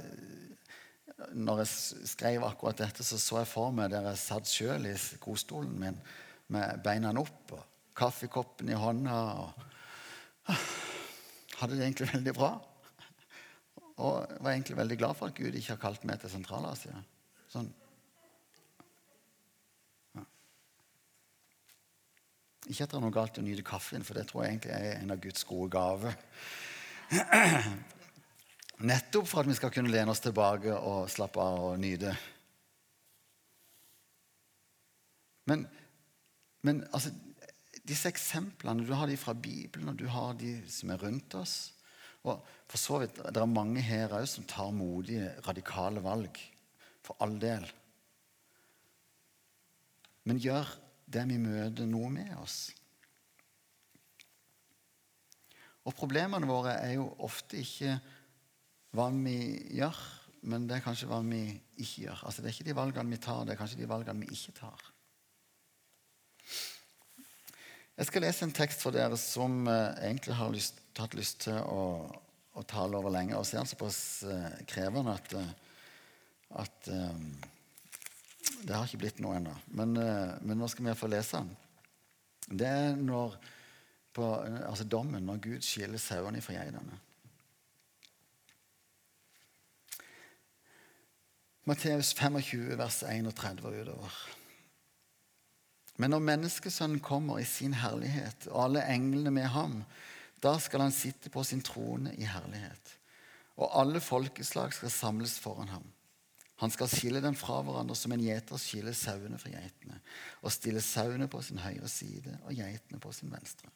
når 1.34 1.62
jeg 1.62 2.08
skrev 2.10 2.44
akkurat 2.48 2.80
dette, 2.80 3.04
så 3.06 3.18
så 3.20 3.42
jeg 3.42 3.50
for 3.50 3.74
meg 3.76 3.92
der 3.92 4.08
jeg 4.10 4.20
satt 4.22 4.50
sjøl 4.50 4.88
i 4.90 4.94
godstolen 5.24 5.76
min 5.80 6.00
med 6.54 6.82
beina 6.84 7.14
opp 7.20 7.54
og 7.56 7.64
kaffekoppen 7.98 8.72
i 8.74 8.78
hånda. 8.78 9.18
og 9.44 10.54
Hadde 11.60 11.78
det 11.78 11.86
egentlig 11.86 12.10
veldig 12.14 12.34
bra. 12.38 12.52
Og 14.04 14.40
var 14.42 14.52
egentlig 14.52 14.78
veldig 14.78 14.98
glad 15.00 15.18
for 15.18 15.30
at 15.30 15.38
Gud 15.38 15.54
ikke 15.54 15.76
har 15.76 15.82
kalt 15.82 16.06
meg 16.10 16.20
til 16.22 16.34
Sentral-Asia. 16.34 17.04
Sånn. 17.52 17.70
Ikke 22.74 22.88
at 22.88 22.94
det 22.94 22.98
er 22.98 23.04
noe 23.04 23.14
galt 23.14 23.36
i 23.38 23.42
å 23.44 23.46
nyte 23.46 23.66
kaffen, 23.66 24.02
for 24.02 24.18
det 24.18 24.26
tror 24.30 24.44
jeg 24.44 24.56
egentlig 24.56 24.72
er 24.74 24.96
en 24.98 25.14
av 25.14 25.20
Guds 25.22 25.44
gode 25.46 25.70
gaver. 25.76 26.16
Nettopp 28.90 29.28
for 29.30 29.44
at 29.44 29.50
vi 29.52 29.58
skal 29.60 29.70
kunne 29.76 29.94
lene 29.94 30.10
oss 30.10 30.24
tilbake 30.24 30.74
og 30.74 31.12
slappe 31.14 31.44
av 31.44 31.68
og 31.68 31.76
nyte. 31.84 32.16
Men, 35.52 35.68
men 36.66 36.82
altså, 36.90 37.14
disse 37.86 38.10
eksemplene, 38.10 38.88
du 38.88 38.96
har 38.98 39.12
de 39.12 39.20
fra 39.22 39.36
Bibelen, 39.38 39.92
og 39.92 40.00
du 40.02 40.08
har 40.10 40.34
de 40.40 40.56
som 40.72 40.96
er 40.96 41.06
rundt 41.06 41.38
oss. 41.38 41.58
Og 42.26 42.42
for 42.72 42.82
så 42.82 43.04
vidt, 43.04 43.22
Det 43.22 43.38
er 43.38 43.54
mange 43.54 43.86
her 43.86 44.18
òg 44.18 44.26
som 44.28 44.50
tar 44.50 44.72
modige, 44.74 45.30
radikale 45.46 46.02
valg. 46.02 46.40
For 47.06 47.20
all 47.22 47.38
del. 47.38 47.68
Men 50.24 50.40
gjør 50.40 50.66
det 51.14 51.28
vi 51.30 51.40
møter, 51.42 51.88
noe 51.90 52.10
med 52.14 52.34
oss? 52.42 52.58
Og 55.84 55.96
problemene 55.98 56.48
våre 56.48 56.78
er 56.80 56.96
jo 56.96 57.10
ofte 57.26 57.60
ikke 57.60 57.98
hva 58.96 59.10
vi 59.12 59.38
gjør, 59.80 59.98
men 60.48 60.68
det 60.68 60.78
er 60.78 60.86
kanskje 60.86 61.10
hva 61.10 61.20
vi 61.26 61.44
ikke 61.82 62.06
gjør. 62.06 62.24
Altså 62.28 62.42
Det 62.42 62.50
er 62.50 62.56
ikke 62.56 62.70
de 62.70 62.78
valgene 62.78 63.16
vi 63.16 63.22
tar, 63.24 63.44
det 63.44 63.56
er 63.56 63.60
kanskje 63.60 63.82
de 63.82 63.90
valgene 63.90 64.24
vi 64.24 64.36
ikke 64.36 64.56
tar. 64.60 64.90
Jeg 67.94 68.10
skal 68.10 68.24
lese 68.26 68.46
en 68.48 68.56
tekst 68.56 68.82
for 68.82 68.96
dere 68.96 69.18
som 69.22 69.68
eh, 69.70 70.08
egentlig 70.08 70.38
har 70.38 70.54
lyst, 70.54 70.80
hatt 70.98 71.14
lyst 71.18 71.44
til 71.46 71.60
å, 71.62 71.84
å 72.58 72.64
tale 72.66 72.98
over 72.98 73.14
lenge. 73.14 73.38
Og 73.38 73.46
så 73.46 73.58
er 73.58 73.62
den 73.62 73.70
såpass 73.70 74.00
eh, 74.26 74.56
krevende 74.70 75.14
at, 75.14 75.36
eh, 75.38 75.52
at 76.64 76.90
um, 76.90 77.28
det 78.64 78.76
har 78.76 78.88
ikke 78.88 79.02
blitt 79.06 79.22
noe 79.24 79.38
ennå. 79.40 79.54
Men, 79.78 79.96
uh, 79.98 80.36
men, 80.42 80.58
nå 80.60 80.70
skal 80.72 80.90
vi 80.90 80.98
få 81.00 81.10
lese 81.12 81.40
den. 81.40 81.52
Det 82.60 82.68
er 82.68 83.00
når, 83.00 83.38
på, 84.16 84.30
altså 84.68 84.88
dommen 84.88 85.26
når 85.26 85.42
Gud 85.44 85.66
skiller 85.66 86.02
sauene 86.02 86.44
fra 86.44 86.58
geitene. 86.60 87.00
Matteus 91.64 92.12
25, 92.20 92.74
vers 92.76 93.04
31 93.08 93.64
og 93.64 93.76
utover. 93.80 94.16
Men 95.96 96.12
når 96.12 96.26
Menneskesønnen 96.28 97.00
kommer 97.00 97.40
i 97.40 97.48
sin 97.48 97.76
herlighet, 97.80 98.50
og 98.50 98.66
alle 98.66 98.84
englene 98.92 99.32
med 99.32 99.48
ham, 99.54 99.84
da 100.44 100.58
skal 100.60 100.84
han 100.84 100.96
sitte 100.96 101.32
på 101.32 101.44
sin 101.48 101.62
trone 101.64 102.12
i 102.20 102.28
herlighet. 102.28 102.96
Og 103.56 103.70
alle 103.80 104.02
folkeslag 104.04 104.74
skal 104.76 104.92
samles 104.92 105.38
foran 105.40 105.72
ham. 105.72 105.86
Han 106.62 106.72
skal 106.72 106.90
skille 106.92 107.22
dem 107.24 107.36
fra 107.36 107.62
hverandre 107.66 107.96
som 107.98 108.14
en 108.14 108.24
gjeter 108.24 108.62
skiller 108.62 108.96
sauene 108.96 109.40
fra 109.42 109.52
geitene, 109.52 109.98
og 110.46 110.54
stille 110.54 110.84
sauene 110.86 111.28
på 111.32 111.42
sin 111.42 111.62
høyre 111.64 111.90
side 111.90 112.38
og 112.44 112.54
geitene 112.54 113.02
på 113.02 113.12
sin 113.16 113.34
venstre. 113.34 113.72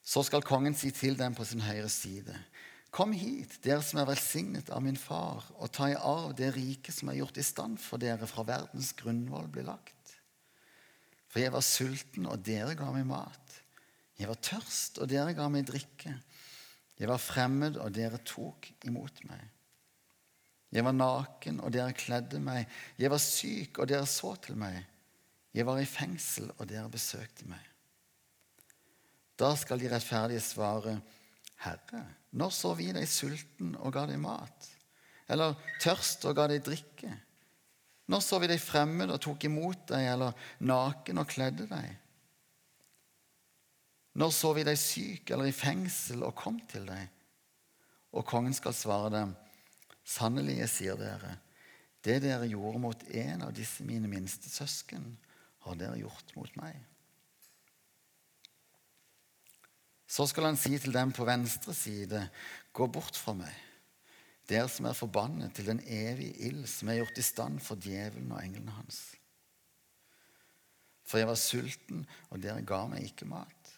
Så 0.00 0.22
skal 0.24 0.46
kongen 0.46 0.76
si 0.78 0.92
til 0.94 1.18
dem 1.18 1.34
på 1.36 1.44
sin 1.44 1.60
høyre 1.60 1.90
side.: 1.92 2.36
Kom 2.90 3.12
hit, 3.14 3.60
dere 3.62 3.82
som 3.86 4.00
er 4.00 4.08
velsignet 4.08 4.70
av 4.74 4.82
min 4.82 4.98
far, 4.98 5.44
og 5.58 5.70
ta 5.70 5.90
i 5.90 5.98
arv 5.98 6.32
det 6.38 6.54
riket 6.56 6.96
som 6.96 7.10
er 7.10 7.20
gjort 7.20 7.38
i 7.38 7.46
stand 7.46 7.78
for 7.78 8.02
dere 8.02 8.26
fra 8.26 8.42
verdens 8.46 8.90
grunnvoll 8.98 9.46
blir 9.52 9.68
lagt. 9.68 10.16
For 11.30 11.38
jeg 11.38 11.54
var 11.54 11.62
sulten, 11.62 12.26
og 12.26 12.42
dere 12.42 12.74
ga 12.74 12.88
meg 12.90 13.06
mat. 13.06 13.60
Jeg 14.18 14.26
var 14.26 14.40
tørst, 14.42 14.98
og 14.98 15.06
dere 15.08 15.36
ga 15.38 15.46
meg 15.52 15.68
drikke. 15.68 16.16
Jeg 16.98 17.08
var 17.08 17.22
fremmed, 17.22 17.78
og 17.78 17.94
dere 17.94 18.18
tok 18.26 18.72
imot 18.90 19.22
meg. 19.28 19.44
Jeg 20.70 20.86
var 20.86 20.94
naken, 20.94 21.58
og 21.64 21.72
dere 21.74 21.94
kledde 21.98 22.38
meg. 22.42 22.68
Jeg 22.98 23.10
var 23.10 23.22
syk, 23.22 23.80
og 23.82 23.88
dere 23.90 24.06
så 24.06 24.36
til 24.42 24.58
meg. 24.60 24.78
Jeg 25.54 25.66
var 25.66 25.80
i 25.82 25.88
fengsel, 25.88 26.50
og 26.58 26.68
dere 26.70 26.90
besøkte 26.92 27.48
meg. 27.50 27.64
Da 29.40 29.54
skal 29.58 29.80
de 29.80 29.88
rettferdige 29.90 30.42
svare, 30.44 31.00
Herre, 31.60 32.04
når 32.36 32.52
så 32.54 32.70
vi 32.78 32.86
deg 32.94 33.08
sulten 33.10 33.74
og 33.80 33.92
ga 33.92 34.06
deg 34.08 34.20
mat? 34.22 34.68
Eller 35.30 35.58
tørst 35.82 36.24
og 36.28 36.36
ga 36.38 36.46
deg 36.50 36.62
drikke? 36.64 37.10
Når 38.10 38.22
så 38.24 38.40
vi 38.42 38.48
deg 38.50 38.62
fremmed 38.62 39.12
og 39.12 39.20
tok 39.22 39.44
imot 39.46 39.90
deg, 39.90 40.06
eller 40.14 40.46
naken 40.66 41.22
og 41.22 41.28
kledde 41.30 41.66
deg? 41.70 41.90
Når 44.20 44.32
så 44.34 44.54
vi 44.56 44.64
deg 44.66 44.78
syk 44.80 45.30
eller 45.30 45.50
i 45.50 45.54
fengsel 45.54 46.24
og 46.26 46.34
kom 46.38 46.58
til 46.70 46.88
deg? 46.88 47.06
Og 48.16 48.26
kongen 48.26 48.56
skal 48.56 48.74
svare 48.74 49.12
dem, 49.14 49.36
sannelig, 50.10 50.58
jeg 50.64 50.72
sier 50.74 51.00
dere, 51.00 51.36
det 52.04 52.20
dere 52.24 52.48
gjorde 52.48 52.80
mot 52.82 53.02
en 53.12 53.44
av 53.46 53.52
disse 53.54 53.84
mine 53.86 54.08
minste 54.10 54.50
søsken, 54.50 55.12
har 55.66 55.76
dere 55.76 56.00
gjort 56.00 56.32
mot 56.36 56.54
meg. 56.60 56.78
Så 60.10 60.26
skal 60.26 60.48
han 60.48 60.58
si 60.58 60.72
til 60.80 60.94
dem 60.96 61.12
på 61.14 61.26
venstre 61.28 61.74
side, 61.76 62.24
gå 62.74 62.88
bort 62.90 63.18
fra 63.20 63.36
meg, 63.38 63.52
dere 64.50 64.66
som 64.72 64.88
er 64.90 64.98
forbannet 64.98 65.54
til 65.54 65.68
den 65.70 65.82
evige 65.86 66.48
ild 66.48 66.64
som 66.66 66.90
er 66.90 66.98
gjort 67.02 67.20
i 67.20 67.26
stand 67.26 67.60
for 67.62 67.78
djevelen 67.78 68.32
og 68.32 68.40
englene 68.42 68.74
hans. 68.74 69.04
For 71.06 71.20
jeg 71.20 71.30
var 71.30 71.38
sulten, 71.38 72.02
og 72.30 72.42
dere 72.42 72.64
ga 72.66 72.84
meg 72.90 73.06
ikke 73.06 73.28
mat. 73.30 73.72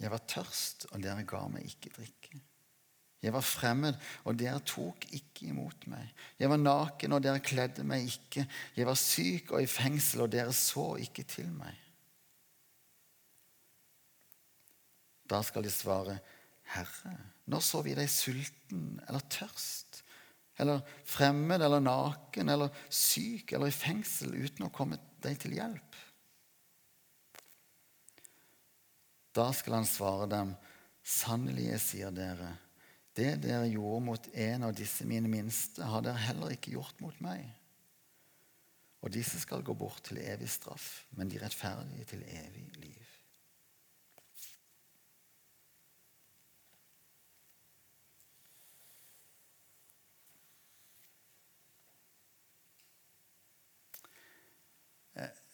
Jeg 0.00 0.12
var 0.12 0.24
tørst, 0.28 0.86
og 0.92 1.00
dere 1.04 1.24
ga 1.28 1.42
meg 1.52 1.68
ikke 1.68 1.92
drikke. 1.96 2.40
Jeg 3.20 3.34
var 3.34 3.44
fremmed, 3.44 3.96
og 4.24 4.38
dere 4.40 4.62
tok 4.64 5.04
ikke 5.12 5.50
imot 5.50 5.84
meg. 5.92 6.08
Jeg 6.40 6.48
var 6.48 6.60
naken, 6.60 7.12
og 7.12 7.24
dere 7.24 7.42
kledde 7.44 7.84
meg 7.84 8.08
ikke. 8.08 8.46
Jeg 8.76 8.88
var 8.88 8.96
syk 8.96 9.52
og 9.52 9.60
i 9.60 9.68
fengsel, 9.68 10.24
og 10.24 10.32
dere 10.32 10.54
så 10.56 10.94
ikke 11.04 11.26
til 11.28 11.50
meg. 11.52 11.76
Da 15.30 15.42
skal 15.46 15.66
de 15.66 15.72
svare, 15.72 16.16
Herre, 16.70 17.12
når 17.50 17.62
så 17.66 17.82
vi 17.84 17.96
deg 17.98 18.08
sulten 18.10 18.96
eller 19.06 19.22
tørst, 19.30 20.00
eller 20.60 20.82
fremmed 21.08 21.62
eller 21.64 21.82
naken 21.82 22.52
eller 22.52 22.72
syk 22.92 23.54
eller 23.56 23.70
i 23.70 23.74
fengsel 23.74 24.34
uten 24.36 24.66
å 24.66 24.72
komme 24.74 24.98
deg 25.24 25.38
til 25.40 25.54
hjelp? 25.56 26.00
Da 29.36 29.46
skal 29.54 29.78
han 29.78 29.86
svare 29.88 30.26
dem, 30.30 30.56
sannelig, 31.06 31.68
jeg 31.70 31.84
sier 31.84 32.14
dere, 32.14 32.50
det 33.18 33.30
dere 33.42 33.66
gjorde 33.68 34.04
mot 34.06 34.28
en 34.32 34.68
av 34.68 34.74
disse 34.76 35.06
mine 35.08 35.28
minste, 35.30 35.82
har 35.82 36.04
dere 36.06 36.28
heller 36.28 36.54
ikke 36.54 36.76
gjort 36.76 37.00
mot 37.02 37.16
meg. 37.24 37.48
Og 39.00 39.12
disse 39.14 39.40
skal 39.40 39.64
gå 39.64 39.74
bort 39.74 40.04
til 40.06 40.20
evig 40.22 40.50
straff, 40.52 41.06
men 41.16 41.30
de 41.32 41.40
rettferdige 41.40 42.06
til 42.12 42.24
evig 42.28 42.66
liv. 42.78 43.00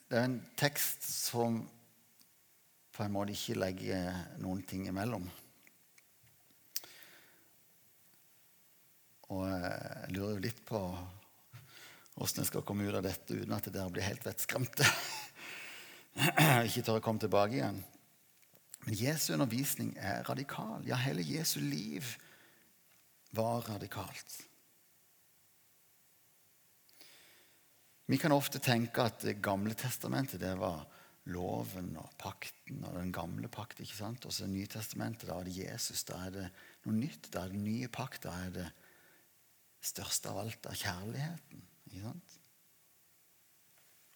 Det 0.07 0.15
er 0.15 0.29
en 0.29 0.39
tekst 0.55 1.03
som 1.03 1.65
på 2.95 3.03
en 3.03 3.11
måte 3.13 3.35
ikke 3.35 3.57
legger 3.59 4.21
noen 4.39 4.61
ting 4.63 4.85
imellom. 4.87 5.27
Og 9.35 9.42
jeg 9.49 10.14
lurer 10.14 10.37
jo 10.37 10.45
litt 10.45 10.62
på 10.68 10.80
åssen 12.16 12.42
jeg 12.42 12.49
skal 12.49 12.64
komme 12.64 12.87
ut 12.87 12.97
av 12.97 13.04
dette 13.04 13.35
uten 13.35 13.52
at 13.56 13.68
dere 13.68 13.92
blir 13.92 14.06
helt 14.06 14.25
vettskremte. 14.25 14.87
ikke 16.68 16.85
tør 16.87 17.00
å 17.00 17.04
komme 17.04 17.21
tilbake 17.21 17.59
igjen. 17.59 17.83
Men 18.87 18.97
Jesu 18.97 19.33
undervisning 19.35 19.97
er 19.99 20.23
radikal. 20.28 20.85
Ja, 20.87 20.99
hele 21.02 21.25
Jesu 21.26 21.59
liv 21.61 22.14
var 23.35 23.66
radikalt. 23.66 24.38
Vi 28.06 28.18
kan 28.23 28.33
ofte 28.33 28.62
tenke 28.62 29.02
at 29.02 29.25
Det 29.26 29.40
gamle 29.42 29.75
testamentet 29.75 30.40
det 30.40 30.54
var 30.61 30.85
loven 31.26 31.97
og 31.99 32.12
pakten 32.23 32.85
og 32.87 32.95
den 32.95 33.11
gamle 33.12 33.49
pakt. 33.50 33.80
ikke 33.83 33.99
sant? 33.99 34.26
Og 34.26 34.33
så 34.33 34.47
Nytestamentet, 34.47 35.26
da 35.28 35.40
er 35.40 35.49
det 35.49 35.56
Jesus. 35.59 36.04
Da 36.06 36.21
er 36.28 36.30
det 36.30 36.45
noe 36.87 36.95
nytt. 36.95 37.26
Da 37.35 37.42
er 37.42 37.50
det 37.50 37.64
nye 37.64 37.88
pakt. 37.90 38.23
Da 38.23 38.37
er 38.47 38.52
det 38.54 38.68
største 39.87 40.33
av 40.33 40.43
alt 40.43 40.69
er 40.69 40.81
kjærligheten. 40.81 41.62
ikke 41.90 42.02
sant? 42.02 42.37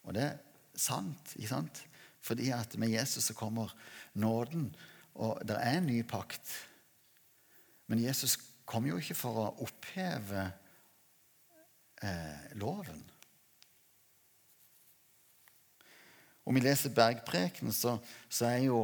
Og 0.06 0.16
det 0.16 0.24
er 0.26 0.38
sant, 0.74 1.34
ikke 1.36 1.52
sant? 1.52 1.82
Fordi 2.20 2.50
at 2.54 2.76
med 2.78 2.92
Jesus 2.92 3.30
så 3.30 3.34
kommer 3.34 3.72
nåden, 4.14 4.68
og 5.14 5.40
det 5.48 5.56
er 5.56 5.78
en 5.78 5.86
ny 5.88 6.02
pakt. 6.06 6.52
Men 7.86 8.02
Jesus 8.02 8.36
kom 8.64 8.86
jo 8.86 9.00
ikke 9.00 9.16
for 9.18 9.40
å 9.40 9.46
oppheve 9.64 10.44
eh, 12.02 12.52
loven. 12.60 13.00
Om 16.44 16.56
vi 16.56 16.62
leser 16.64 16.94
Bergprekenen, 16.94 17.72
så, 17.74 17.96
så 18.28 18.48
er 18.50 18.64
jo 18.68 18.82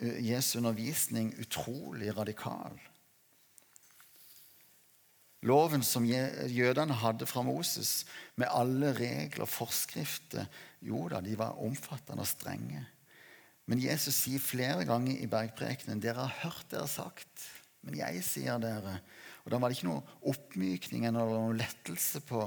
eh, 0.00 0.20
Jesu 0.28 0.58
undervisning 0.60 1.32
utrolig 1.40 2.12
radikal. 2.16 2.76
Loven 5.44 5.82
som 5.84 6.06
jødene 6.08 6.96
hadde 6.96 7.26
fra 7.28 7.42
Moses, 7.44 8.06
med 8.40 8.48
alle 8.48 8.94
regler 8.96 9.44
og 9.44 9.50
forskrifter, 9.52 10.46
jo 10.84 11.04
da, 11.12 11.20
de 11.20 11.36
var 11.36 11.60
omfattende 11.60 12.24
og 12.24 12.30
strenge. 12.30 12.80
Men 13.68 13.80
Jesus 13.80 14.16
sier 14.24 14.40
flere 14.40 14.84
ganger 14.88 15.20
i 15.20 15.28
bergprekenen 15.30 16.00
dere 16.02 16.26
har 16.26 16.40
hørt 16.42 16.66
dere 16.72 16.88
sagt 16.90 17.46
Men 17.84 17.96
jeg 17.96 18.20
sier 18.24 18.58
dere 18.60 18.98
Og 19.44 19.52
da 19.52 19.60
var 19.60 19.72
det 19.72 19.78
ikke 19.78 19.88
noe 19.88 20.18
oppmykning 20.28 21.06
eller 21.08 21.30
noe 21.32 21.56
lettelse 21.56 22.20
på, 22.28 22.42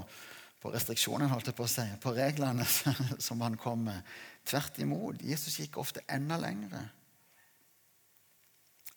på 0.62 0.74
restriksjonene, 0.74 1.30
holdt 1.32 1.50
jeg 1.50 1.58
på 1.58 1.66
å 1.66 1.72
si, 1.72 1.86
på 2.01 2.13
reglene 2.18 2.66
som 3.27 3.42
han 3.46 3.58
kom 3.62 3.88
med. 3.89 4.13
Tvert 4.46 4.77
imot. 4.82 5.22
Jesus 5.22 5.60
gikk 5.62 5.77
ofte 5.82 6.06
enda 6.10 6.39
lengre. 6.42 6.82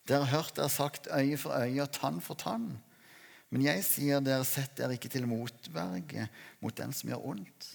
Dere 0.08 0.24
har 0.24 0.40
hørt 0.40 0.56
dere 0.56 0.72
sagt 0.72 1.10
øye 1.12 1.36
for 1.40 1.56
øye 1.56 1.84
og 1.84 1.92
tann 1.96 2.20
for 2.24 2.40
tann. 2.40 2.70
Men 3.50 3.66
jeg 3.66 3.82
sier 3.86 4.22
dere, 4.22 4.46
sett 4.46 4.76
dere 4.78 4.94
ikke 4.94 5.10
til 5.10 5.26
motverge 5.26 6.28
mot 6.62 6.76
den 6.78 6.94
som 6.94 7.10
gjør 7.10 7.24
ondt. 7.32 7.70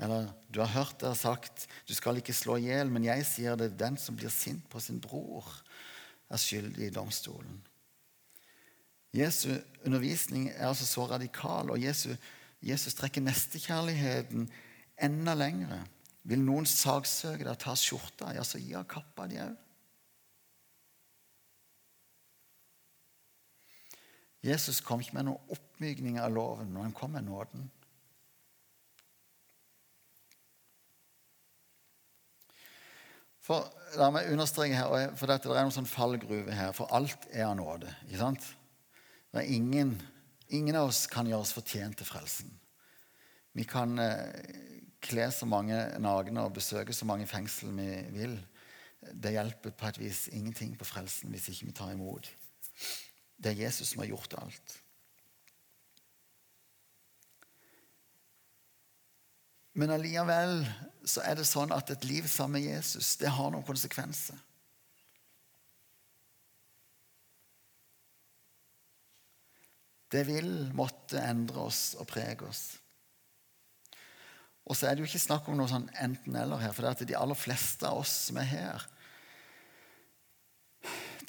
Eller 0.00 0.30
du 0.48 0.62
har 0.62 0.72
hørt 0.72 1.00
dere 1.02 1.16
sagt 1.18 1.66
du 1.88 1.92
skal 1.92 2.20
ikke 2.20 2.36
slå 2.36 2.56
i 2.56 2.70
hjel, 2.70 2.88
men 2.92 3.04
jeg 3.04 3.26
sier 3.28 3.58
det, 3.60 3.74
den 3.76 4.00
som 4.00 4.16
blir 4.16 4.32
sint 4.32 4.64
på 4.72 4.80
sin 4.80 5.00
bror, 5.04 5.44
er 6.30 6.40
skyldig 6.40 6.88
i 6.88 6.94
domstolen. 6.94 7.60
Jesu 9.12 9.50
undervisning 9.84 10.48
er 10.54 10.68
altså 10.68 10.86
så 10.86 11.04
radikal, 11.10 11.72
og 11.74 11.82
Jesus, 11.82 12.16
Jesus 12.62 12.94
trekker 12.94 13.24
nestekjærligheten 13.26 14.46
enda 15.02 15.34
lengre. 15.34 15.82
Vil 16.30 16.40
noen 16.44 16.68
saksøke 16.68 17.44
deg 17.44 17.58
ta 17.60 17.74
skjorta, 17.76 18.30
ja, 18.36 18.44
så 18.46 18.60
gi 18.60 18.76
av 18.78 18.86
kappa 18.88 19.26
di 19.28 19.40
òg. 19.42 19.56
Jesus 24.44 24.80
kom 24.80 25.02
ikke 25.04 25.18
med 25.18 25.28
noen 25.28 25.52
oppmykning 25.52 26.16
av 26.20 26.32
loven, 26.32 26.70
men 26.72 26.86
han 26.88 26.96
kom 26.96 27.12
med 27.12 27.26
nåden. 27.26 27.66
For, 33.44 33.68
La 33.98 34.06
meg 34.14 34.28
understreke 34.30 34.76
her, 34.78 35.10
for 35.18 35.26
dette, 35.26 35.48
det 35.50 35.58
er 35.58 35.66
noen 35.66 35.74
sånn 35.74 35.88
fallgruve 35.90 36.54
her. 36.54 36.70
For 36.76 36.90
alt 36.94 37.24
er 37.32 37.48
av 37.48 37.56
nåde. 37.58 37.90
ikke 38.06 38.20
sant? 38.20 38.44
Det 39.32 39.42
er 39.42 39.50
ingen, 39.50 39.96
ingen 40.46 40.78
av 40.78 40.92
oss 40.92 41.04
kan 41.10 41.26
gjøre 41.26 41.42
oss 41.42 41.54
fortjent 41.56 41.98
til 41.98 42.06
frelsen. 42.06 42.52
Vi 43.58 43.66
kan 43.66 43.98
eh, 43.98 44.30
kle 45.02 45.26
så 45.34 45.48
mange 45.50 45.74
nagne 45.98 46.44
og 46.46 46.54
besøke 46.54 46.94
så 46.94 47.08
mange 47.08 47.26
fengsel 47.26 47.74
vi 47.74 47.88
vil. 48.14 48.36
Det 49.10 49.34
hjelper 49.34 49.74
på 49.74 49.90
et 49.90 49.98
vis 49.98 50.28
ingenting 50.30 50.76
på 50.78 50.86
frelsen 50.86 51.34
hvis 51.34 51.50
ikke 51.50 51.70
vi 51.72 51.76
tar 51.80 51.94
imot. 51.96 52.30
Det 53.40 53.54
er 53.54 53.62
Jesus 53.64 53.92
som 53.92 54.02
har 54.02 54.10
gjort 54.12 54.36
alt. 54.36 54.76
Men 59.80 59.94
allikevel 59.94 60.60
så 61.08 61.22
er 61.24 61.38
det 61.38 61.48
sånn 61.48 61.72
at 61.72 61.92
et 61.94 62.04
liv 62.04 62.26
sammen 62.28 62.58
med 62.58 62.68
Jesus 62.68 63.14
det 63.20 63.32
har 63.32 63.52
noen 63.52 63.64
konsekvenser. 63.64 64.36
Det 70.10 70.24
vil 70.26 70.50
måtte 70.74 71.22
endre 71.22 71.68
oss 71.70 71.94
og 72.02 72.08
prege 72.10 72.44
oss. 72.44 72.64
Og 74.66 74.76
så 74.76 74.88
er 74.88 74.96
det 74.96 75.04
jo 75.04 75.08
ikke 75.08 75.22
snakk 75.22 75.46
om 75.48 75.56
noe 75.58 75.70
sånn 75.70 75.86
enten-eller 76.02 76.60
her. 76.60 76.74
For 76.74 76.82
det 76.82 76.90
er 76.90 76.96
at 76.98 77.10
de 77.12 77.18
aller 77.18 77.38
fleste 77.38 77.86
av 77.86 78.02
oss 78.02 78.10
som 78.26 78.40
er 78.42 78.50
her, 78.50 78.88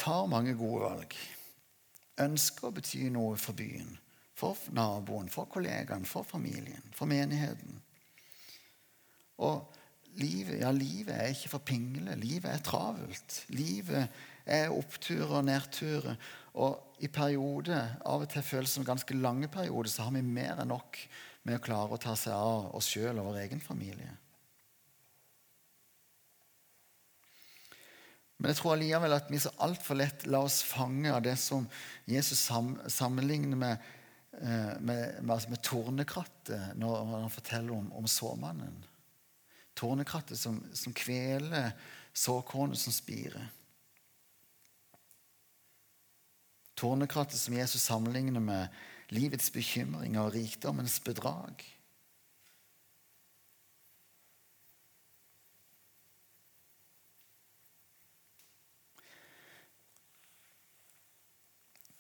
tar 0.01 0.25
mange 0.29 0.57
gode 0.57 0.81
valg. 0.81 1.15
Ønsker 2.19 2.67
å 2.67 2.73
bety 2.75 3.05
noe 3.13 3.37
for 3.39 3.55
byen, 3.55 3.93
for 4.35 4.59
naboen, 4.75 5.29
for 5.31 5.47
kollegaen, 5.51 6.05
for 6.05 6.27
familien, 6.27 6.83
for 6.95 7.07
menigheten. 7.07 7.79
Og 9.41 9.71
livet, 10.19 10.59
ja, 10.61 10.71
livet 10.75 11.15
er 11.15 11.31
ikke 11.31 11.53
for 11.55 11.65
pingle. 11.65 12.15
Livet 12.19 12.51
er 12.51 12.63
travelt. 12.65 13.37
Livet 13.55 14.21
er 14.45 14.73
oppturer 14.75 15.37
og 15.39 15.45
nedturer. 15.47 16.17
Og 16.61 16.99
i 17.01 17.07
perioder, 17.07 17.95
av 18.05 18.25
og 18.25 18.29
til 18.29 18.43
føles 18.45 18.75
som 18.75 18.85
ganske 18.85 19.15
lange 19.17 19.47
perioder, 19.51 19.89
så 19.89 20.07
har 20.07 20.15
vi 20.17 20.25
mer 20.25 20.59
enn 20.61 20.73
nok 20.73 20.99
med 21.47 21.57
å 21.57 21.63
klare 21.63 21.95
å 21.95 22.01
ta 22.01 22.13
seg 22.19 22.35
av 22.35 22.75
oss 22.77 22.91
sjøl 22.91 23.17
og 23.17 23.31
vår 23.31 23.45
egen 23.45 23.63
familie. 23.63 24.11
Men 28.41 28.49
jeg 28.49 28.57
tror 28.57 28.73
allikevel 28.73 29.13
at 29.13 29.27
vi 29.29 29.39
så 29.41 29.51
altfor 29.61 29.99
lett 29.99 30.23
lar 30.25 30.47
oss 30.47 30.63
fange 30.65 31.11
av 31.13 31.21
det 31.21 31.35
som 31.37 31.67
Jesus 32.09 32.41
sammenligner 32.89 33.59
med, 33.59 33.83
eh, 34.39 34.71
med, 34.81 35.19
med, 35.21 35.33
altså 35.35 35.51
med 35.53 35.61
tornekrattet 35.61 36.71
når 36.81 37.11
han 37.11 37.29
forteller 37.29 37.75
om, 37.75 37.91
om 37.93 38.07
såmannen. 38.09 38.79
Tornekrattet 39.77 40.41
som, 40.41 40.57
som 40.73 40.93
kveler 40.97 41.69
såkornet 42.17 42.81
som 42.81 42.95
spirer. 42.95 43.45
Tornekrattet 46.81 47.37
som 47.37 47.53
Jesus 47.53 47.85
sammenligner 47.85 48.41
med 48.41 48.81
livets 49.13 49.53
bekymringer 49.53 50.25
og 50.25 50.33
rikdommens 50.33 50.97
bedrag. 51.05 51.61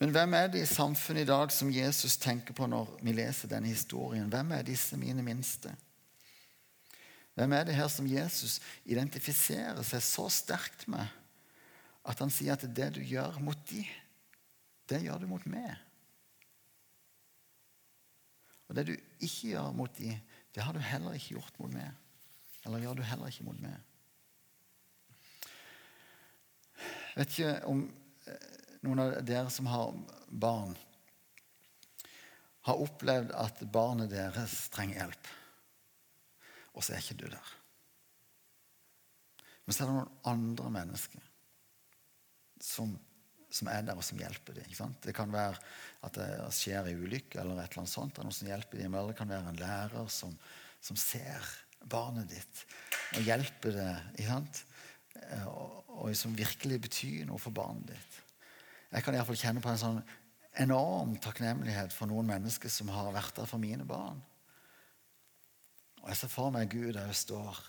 Men 0.01 0.09
hvem 0.15 0.33
er 0.33 0.47
det 0.49 0.63
i 0.63 0.69
samfunnet 0.69 1.27
i 1.27 1.29
dag 1.29 1.51
som 1.53 1.69
Jesus 1.69 2.15
tenker 2.17 2.55
på 2.57 2.65
når 2.65 2.87
vi 3.05 3.13
leser 3.13 3.51
denne 3.51 3.69
historien? 3.69 4.31
Hvem 4.33 4.55
er 4.57 4.65
disse 4.65 4.97
mine 4.97 5.21
minste? 5.21 5.75
Hvem 7.37 7.53
er 7.53 7.67
det 7.67 7.75
her 7.77 7.85
som 7.87 8.07
Jesus 8.09 8.57
identifiserer 8.89 9.83
seg 9.85 10.01
så 10.01 10.25
sterkt 10.33 10.87
med 10.89 11.05
at 12.01 12.17
han 12.17 12.33
sier 12.33 12.57
at 12.57 12.65
det 12.65 12.89
du 12.97 12.99
gjør 13.05 13.37
mot 13.45 13.61
de, 13.69 13.85
det 14.89 15.03
gjør 15.05 15.21
du 15.21 15.29
mot 15.29 15.45
meg? 15.45 15.69
Og 18.71 18.81
det 18.81 18.87
du 18.89 18.95
ikke 18.97 19.53
gjør 19.53 19.69
mot 19.77 19.95
de, 20.01 20.17
det 20.49 20.65
har 20.65 20.73
du 20.73 20.81
heller 20.81 21.13
ikke 21.13 21.35
gjort 21.37 21.61
mot 21.61 21.77
meg. 21.77 21.93
Eller 22.65 22.87
gjør 22.87 22.97
du 22.97 23.05
heller 23.05 23.29
ikke 23.29 23.45
mot 23.45 23.61
meg. 23.61 23.77
Jeg 27.11 27.21
vet 27.21 27.37
ikke 27.37 27.57
om 27.69 27.89
noen 28.85 29.03
av 29.03 29.13
dere 29.25 29.49
som 29.53 29.69
har 29.69 29.93
barn, 30.27 30.73
har 32.67 32.81
opplevd 32.81 33.31
at 33.33 33.63
barnet 33.73 34.11
deres 34.11 34.67
trenger 34.73 35.01
hjelp, 35.01 35.29
og 36.77 36.85
så 36.85 36.95
er 36.95 37.03
ikke 37.03 37.19
du 37.23 37.27
der. 37.29 37.53
Men 39.65 39.75
så 39.75 39.83
er 39.83 39.89
det 39.89 39.95
noen 39.97 40.19
andre 40.33 40.73
mennesker 40.79 41.29
som 42.61 42.93
som 43.51 43.69
er 43.71 43.83
der, 43.85 43.99
og 43.99 44.05
som 44.05 44.19
hjelper 44.19 44.55
dem. 44.57 44.95
Det 45.03 45.13
kan 45.15 45.31
være 45.31 45.59
at 46.07 46.15
det 46.17 46.29
skjer 46.55 46.87
en 46.87 47.03
ulykke, 47.03 47.39
eller 47.41 47.59
et 47.59 47.71
eller 47.71 47.83
annet 47.83 47.93
sånt, 47.93 48.21
noen 48.23 48.35
som 48.35 48.49
hjelper 48.49 48.81
dem, 48.81 48.95
eller 48.95 49.11
det 49.11 49.19
kan 49.19 49.31
være 49.31 49.51
en 49.51 49.61
lærer 49.61 50.11
som, 50.11 50.35
som 50.79 50.99
ser 50.99 51.49
barnet 51.91 52.29
ditt 52.31 52.65
og 53.17 53.27
hjelper 53.27 53.75
det. 53.75 53.93
Og, 55.49 55.77
og, 55.91 56.11
som 56.15 56.35
virkelig 56.37 56.79
betyr 56.87 57.25
noe 57.27 57.41
for 57.41 57.53
barnet 57.55 57.91
ditt. 57.91 58.19
Jeg 58.91 59.05
kan 59.05 59.15
iallfall 59.15 59.39
kjenne 59.39 59.63
på 59.63 59.71
en 59.71 59.79
sånn 59.79 60.01
enorm 60.59 61.15
takknemlighet 61.23 61.93
for 61.95 62.11
noen 62.11 62.27
mennesker 62.27 62.71
som 62.71 62.91
har 62.91 63.13
vært 63.15 63.37
der 63.39 63.47
for 63.47 63.61
mine 63.61 63.85
barn. 63.87 64.19
Og 66.01 66.09
jeg 66.09 66.19
ser 66.19 66.33
for 66.33 66.51
meg 66.51 66.71
Gud 66.73 66.99
òg 66.99 67.13
står 67.15 67.61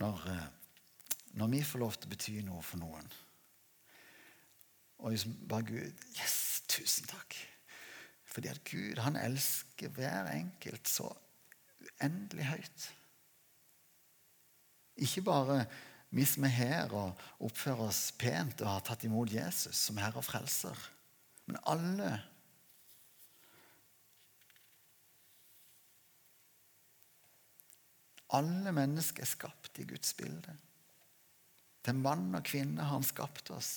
når, 0.00 0.24
eh, 0.30 0.46
når 1.36 1.52
vi 1.52 1.62
får 1.66 1.82
lov 1.82 1.98
til 1.98 2.08
å 2.08 2.14
bety 2.14 2.36
noe 2.46 2.62
for 2.62 2.80
noen. 2.80 3.10
Og 5.02 5.12
liksom 5.12 5.34
bare 5.48 5.68
Gud 5.68 6.06
Yes, 6.16 6.62
tusen 6.70 7.10
takk. 7.10 7.36
Fordi 8.24 8.48
at 8.48 8.64
Gud 8.64 8.98
han 9.04 9.18
elsker 9.20 9.92
hver 9.94 10.30
enkelt 10.32 10.88
så 10.88 11.10
uendelig 11.84 12.46
høyt. 12.48 12.86
Ikke 15.04 15.22
bare 15.26 15.64
vi 16.14 16.24
som 16.28 16.44
er 16.46 16.54
her 16.54 16.92
og 16.94 17.24
oppfører 17.42 17.88
oss 17.88 18.04
pent 18.18 18.62
og 18.62 18.70
har 18.70 18.84
tatt 18.86 19.02
imot 19.06 19.32
Jesus 19.34 19.80
som 19.88 19.98
Herre 19.98 20.20
og 20.20 20.26
Frelser, 20.26 20.78
men 21.48 21.58
alle. 21.70 22.10
Alle 28.34 28.74
mennesker 28.74 29.26
er 29.26 29.30
skapt 29.30 29.82
i 29.82 29.88
Guds 29.90 30.14
bilde. 30.18 30.54
Til 31.84 31.98
mann 31.98 32.30
og 32.34 32.46
kvinne 32.46 32.80
har 32.80 32.94
han 32.94 33.06
skapt 33.06 33.50
oss. 33.54 33.72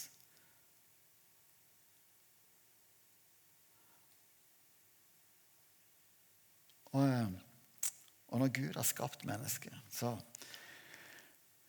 Og, 6.93 7.03
eh, 7.03 7.33
og 8.29 8.41
når 8.41 8.53
Gud 8.55 8.77
har 8.77 8.87
skapt 8.87 9.25
mennesket, 9.27 9.73
så 9.91 10.15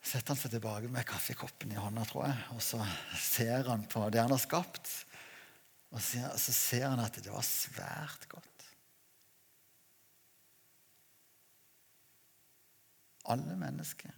setter 0.03 0.33
han 0.33 0.41
seg 0.41 0.55
tilbake 0.55 0.91
med 0.93 1.07
kaffekoppen 1.09 1.73
i 1.75 1.81
hånda, 1.81 2.05
tror 2.09 2.29
jeg, 2.29 2.39
og 2.55 2.63
så 2.65 2.81
ser 3.21 3.69
han 3.69 3.85
på 3.91 4.05
det 4.13 4.23
han 4.23 4.33
har 4.33 4.43
skapt. 4.43 4.93
Og 5.89 6.03
så 6.03 6.53
ser 6.53 6.87
han 6.91 7.01
at 7.01 7.17
det 7.25 7.33
var 7.33 7.45
svært 7.47 8.29
godt. 8.31 8.65
Alle 13.29 13.57
mennesker, 13.61 14.13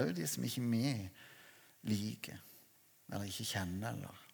òg 0.00 0.12
de 0.16 0.26
som 0.28 0.44
ikke 0.44 0.64
vi 0.68 0.84
liker 1.88 2.40
eller 3.10 3.28
ikke 3.28 3.48
kjenner 3.48 3.94
eller 3.96 4.26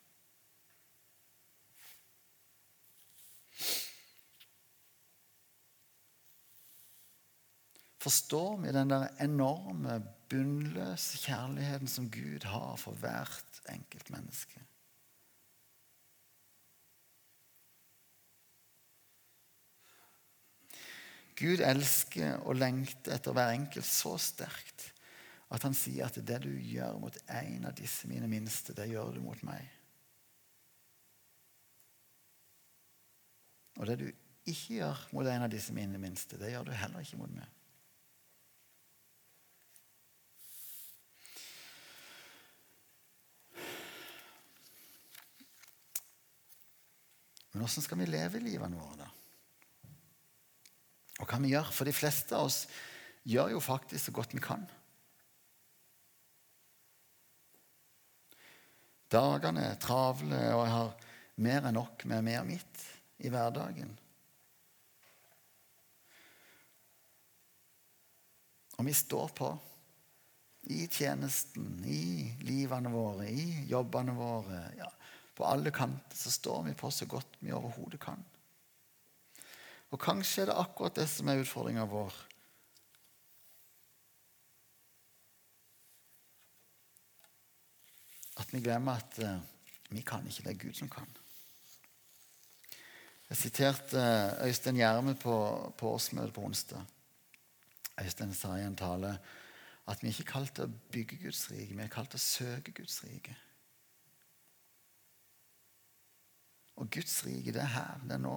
Forstår 8.07 8.61
vi 8.63 8.71
den 8.71 8.91
der 8.93 9.09
enorme 9.25 9.97
bunnløse 10.31 11.21
kjærligheten 11.23 11.91
som 11.91 12.11
Gud 12.11 12.47
har 12.49 12.77
for 12.81 12.99
hvert 13.01 13.61
enkelt 13.73 14.11
menneske? 14.15 14.62
Gud 21.37 21.61
elsker 21.61 22.39
og 22.49 22.57
lengter 22.57 23.19
etter 23.19 23.35
hver 23.37 23.53
enkelt 23.53 23.85
så 23.85 24.15
sterkt 24.17 24.93
at 25.53 25.62
han 25.62 25.77
sier 25.77 26.09
at 26.09 26.17
det 26.27 26.39
du 26.43 26.51
gjør 26.51 26.97
mot 26.99 27.17
en 27.29 27.69
av 27.69 27.75
disse 27.77 28.09
mine 28.11 28.27
minste, 28.31 28.75
det 28.75 28.89
gjør 28.91 29.12
du 29.15 29.21
mot 29.23 29.43
meg. 29.47 29.62
Og 33.77 33.87
det 33.87 33.99
du 34.01 34.07
ikke 34.49 34.81
gjør 34.81 35.05
mot 35.12 35.29
en 35.29 35.45
av 35.47 35.53
disse 35.53 35.75
mine 35.77 36.01
minste, 36.03 36.41
det 36.41 36.51
gjør 36.51 36.67
du 36.67 36.73
heller 36.75 37.05
ikke 37.05 37.21
mot 37.21 37.37
meg. 37.37 37.56
Men 47.57 47.64
åssen 47.64 47.81
skal 47.81 47.97
vi 47.97 48.07
leve 48.12 48.37
livene 48.45 48.77
våre, 48.77 48.99
da? 49.01 49.07
Og 51.23 51.31
hva 51.31 51.38
vi 51.40 51.55
gjør? 51.55 51.71
For 51.73 51.88
de 51.88 51.95
fleste 51.97 52.37
av 52.37 52.51
oss 52.51 52.66
gjør 53.25 53.55
jo 53.55 53.62
faktisk 53.64 54.11
så 54.11 54.12
godt 54.19 54.35
vi 54.37 54.42
kan. 54.45 54.66
Dagene 59.09 59.71
er 59.71 59.81
travle, 59.81 60.42
og 60.53 60.66
jeg 60.66 60.75
har 60.75 60.92
mer 61.49 61.71
enn 61.71 61.79
nok 61.79 62.05
med 62.12 62.29
mer 62.29 62.45
mitt 62.45 62.85
i 63.25 63.33
hverdagen. 63.33 63.97
Og 68.77 68.85
vi 68.85 68.92
står 69.01 69.33
på 69.40 69.49
i 70.77 70.85
tjenesten, 70.92 71.81
i 71.88 72.37
livene 72.45 72.92
våre, 72.92 73.33
i 73.33 73.64
jobbene 73.73 74.12
våre. 74.21 74.66
Ja, 74.77 74.92
på 75.37 75.44
alle 75.44 75.72
kanter 75.75 76.16
så 76.16 76.33
står 76.33 76.62
vi 76.70 76.79
på 76.79 76.90
så 76.90 77.07
godt 77.07 77.37
vi 77.44 77.53
overhodet 77.53 78.01
kan. 78.01 78.22
Og 79.92 80.01
kanskje 80.01 80.42
er 80.42 80.51
det 80.51 80.57
akkurat 80.59 80.96
det 80.96 81.07
som 81.11 81.29
er 81.29 81.42
utfordringa 81.42 81.85
vår. 81.90 82.14
At 88.40 88.53
vi 88.53 88.64
glemmer 88.64 88.99
at 88.99 89.20
uh, 89.22 89.38
vi 89.92 90.03
kan 90.05 90.27
ikke, 90.27 90.42
det 90.44 90.53
er 90.55 90.61
Gud 90.64 90.77
som 90.77 90.90
kan. 90.92 91.09
Jeg 93.31 93.40
siterte 93.40 94.01
uh, 94.01 94.46
Øystein 94.46 94.81
Gjerme 94.81 95.14
på, 95.20 95.37
på 95.79 95.94
årsmøtet 95.94 96.35
på 96.35 96.44
onsdag. 96.44 96.85
Øystein 98.01 98.35
sa 98.35 98.57
i 98.57 98.66
en 98.66 98.77
tale 98.77 99.16
at 99.87 100.03
vi 100.03 100.11
ikke 100.11 100.27
er 100.27 100.33
kalt 100.33 100.57
til 100.57 100.66
å 100.66 100.79
bygge 100.92 101.20
Guds 101.22 101.46
rike, 101.53 101.75
vi 101.77 101.85
er 101.85 101.92
kalt 101.92 102.11
til 102.11 102.18
å 102.18 102.27
søke 102.27 102.75
Guds 102.75 102.99
rike. 103.07 103.37
Og 106.77 106.91
Guds 106.93 107.23
rike, 107.27 107.53
det 107.53 107.62
er 107.62 107.73
her, 107.73 108.01
det 108.05 108.19
er 108.19 108.23
nå. 108.23 108.37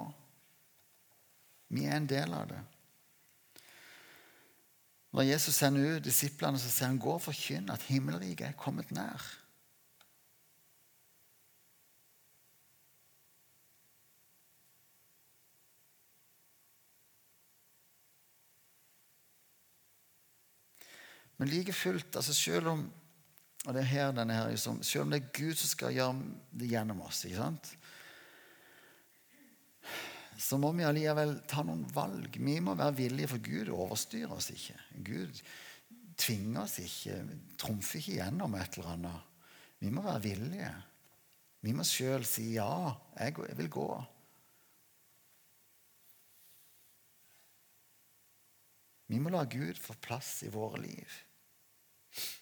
Vi 1.70 1.86
er 1.86 1.98
en 2.00 2.10
del 2.10 2.34
av 2.34 2.48
det. 2.50 2.60
Når 5.12 5.26
Jesus 5.26 5.58
sender 5.58 5.98
ut 5.98 6.06
disiplene, 6.06 6.60
så 6.62 6.70
sier 6.70 6.92
han 6.92 7.02
gå 7.02 7.16
og 7.16 7.24
forkynn 7.24 7.72
at 7.74 7.88
himmelriket 7.90 8.48
er 8.48 8.58
kommet 8.58 8.92
nær. 8.96 9.26
Men 21.40 21.48
like 21.48 21.74
fullt, 21.74 22.16
altså 22.16 22.34
selv 22.36 22.68
om 22.68 22.88
og 23.68 23.74
det 23.76 23.82
er 23.82 23.90
her 23.92 24.12
denne 24.16 24.34
her, 24.34 24.48
liksom, 24.50 24.84
selv 24.84 25.04
om 25.04 25.10
det 25.12 25.18
er 25.20 25.32
Gud 25.36 25.58
som 25.60 25.68
skal 25.68 25.92
gjøre 25.94 26.14
det 26.56 26.70
gjennom 26.72 27.02
oss 27.04 27.26
ikke 27.28 27.42
sant? 27.42 27.74
Så 30.40 30.58
må 30.62 30.72
vi 30.78 30.86
allikevel 30.88 31.34
ta 31.50 31.66
noen 31.68 31.84
valg. 31.92 32.38
Vi 32.40 32.60
må 32.64 32.76
være 32.80 32.96
villige, 33.02 33.32
for 33.34 33.44
Gud 33.44 33.72
overstyrer 33.76 34.36
oss 34.38 34.52
ikke. 34.54 34.78
Gud 35.10 35.42
tvinger 36.20 36.64
oss 36.64 36.78
ikke, 36.84 37.18
trumfer 37.60 38.00
ikke 38.00 38.20
gjennom 38.22 38.56
et 38.56 38.78
eller 38.78 38.94
annet. 38.94 39.26
Vi 39.80 39.92
må 39.92 40.04
være 40.06 40.24
villige. 40.24 40.72
Vi 41.64 41.74
må 41.76 41.84
sjøl 41.88 42.24
si 42.28 42.54
ja, 42.56 42.72
jeg 43.20 43.36
vil 43.60 43.72
gå. 43.72 43.90
Vi 49.10 49.20
må 49.20 49.32
la 49.34 49.44
Gud 49.50 49.80
få 49.82 49.96
plass 50.00 50.38
i 50.46 50.54
våre 50.54 50.80
liv. 50.84 51.20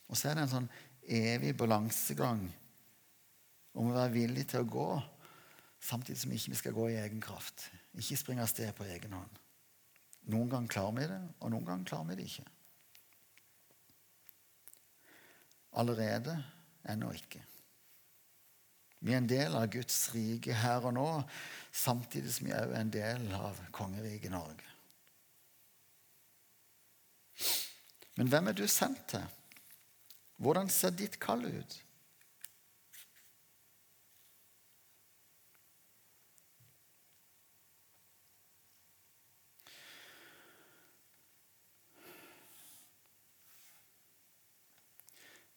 Og 0.08 0.18
så 0.20 0.30
er 0.30 0.38
det 0.38 0.46
en 0.46 0.54
sånn 0.54 0.72
evig 1.08 1.54
balansegang 1.58 2.44
om 3.78 3.90
å 3.90 3.96
være 3.96 4.14
villig 4.14 4.48
til 4.52 4.66
å 4.66 4.70
gå, 4.70 4.90
samtidig 5.80 6.20
som 6.20 6.34
ikke 6.36 6.54
vi 6.54 6.60
skal 6.60 6.76
gå 6.76 6.90
i 6.92 7.00
egen 7.00 7.22
kraft. 7.24 7.70
Ikke 7.98 8.20
springe 8.20 8.46
av 8.46 8.52
sted 8.52 8.70
på 8.78 8.86
egen 8.86 9.16
hånd. 9.18 9.42
Noen 10.32 10.50
ganger 10.52 10.72
klarer 10.72 10.96
vi 10.98 11.10
det, 11.10 11.20
og 11.42 11.52
noen 11.54 11.66
ganger 11.66 11.90
klarer 11.90 12.10
vi 12.12 12.18
det 12.20 12.28
ikke. 12.30 12.48
Allerede 15.78 16.36
ennå 16.90 17.12
ikke. 17.16 17.44
Vi 19.00 19.14
er 19.14 19.22
en 19.22 19.30
del 19.30 19.56
av 19.56 19.70
Guds 19.72 19.98
rike 20.14 20.56
her 20.58 20.86
og 20.90 20.96
nå, 20.98 21.08
samtidig 21.72 22.34
som 22.34 22.50
vi 22.50 22.56
òg 22.58 22.74
er 22.74 22.82
en 22.82 22.94
del 22.94 23.28
av 23.38 23.60
kongeriket 23.76 24.34
Norge. 24.34 24.74
Men 28.18 28.32
hvem 28.34 28.50
er 28.50 28.58
du 28.58 28.66
sendt 28.68 29.04
til? 29.14 29.26
Hvordan 30.42 30.70
ser 30.74 30.96
ditt 30.98 31.20
kall 31.22 31.46
ut? 31.46 31.78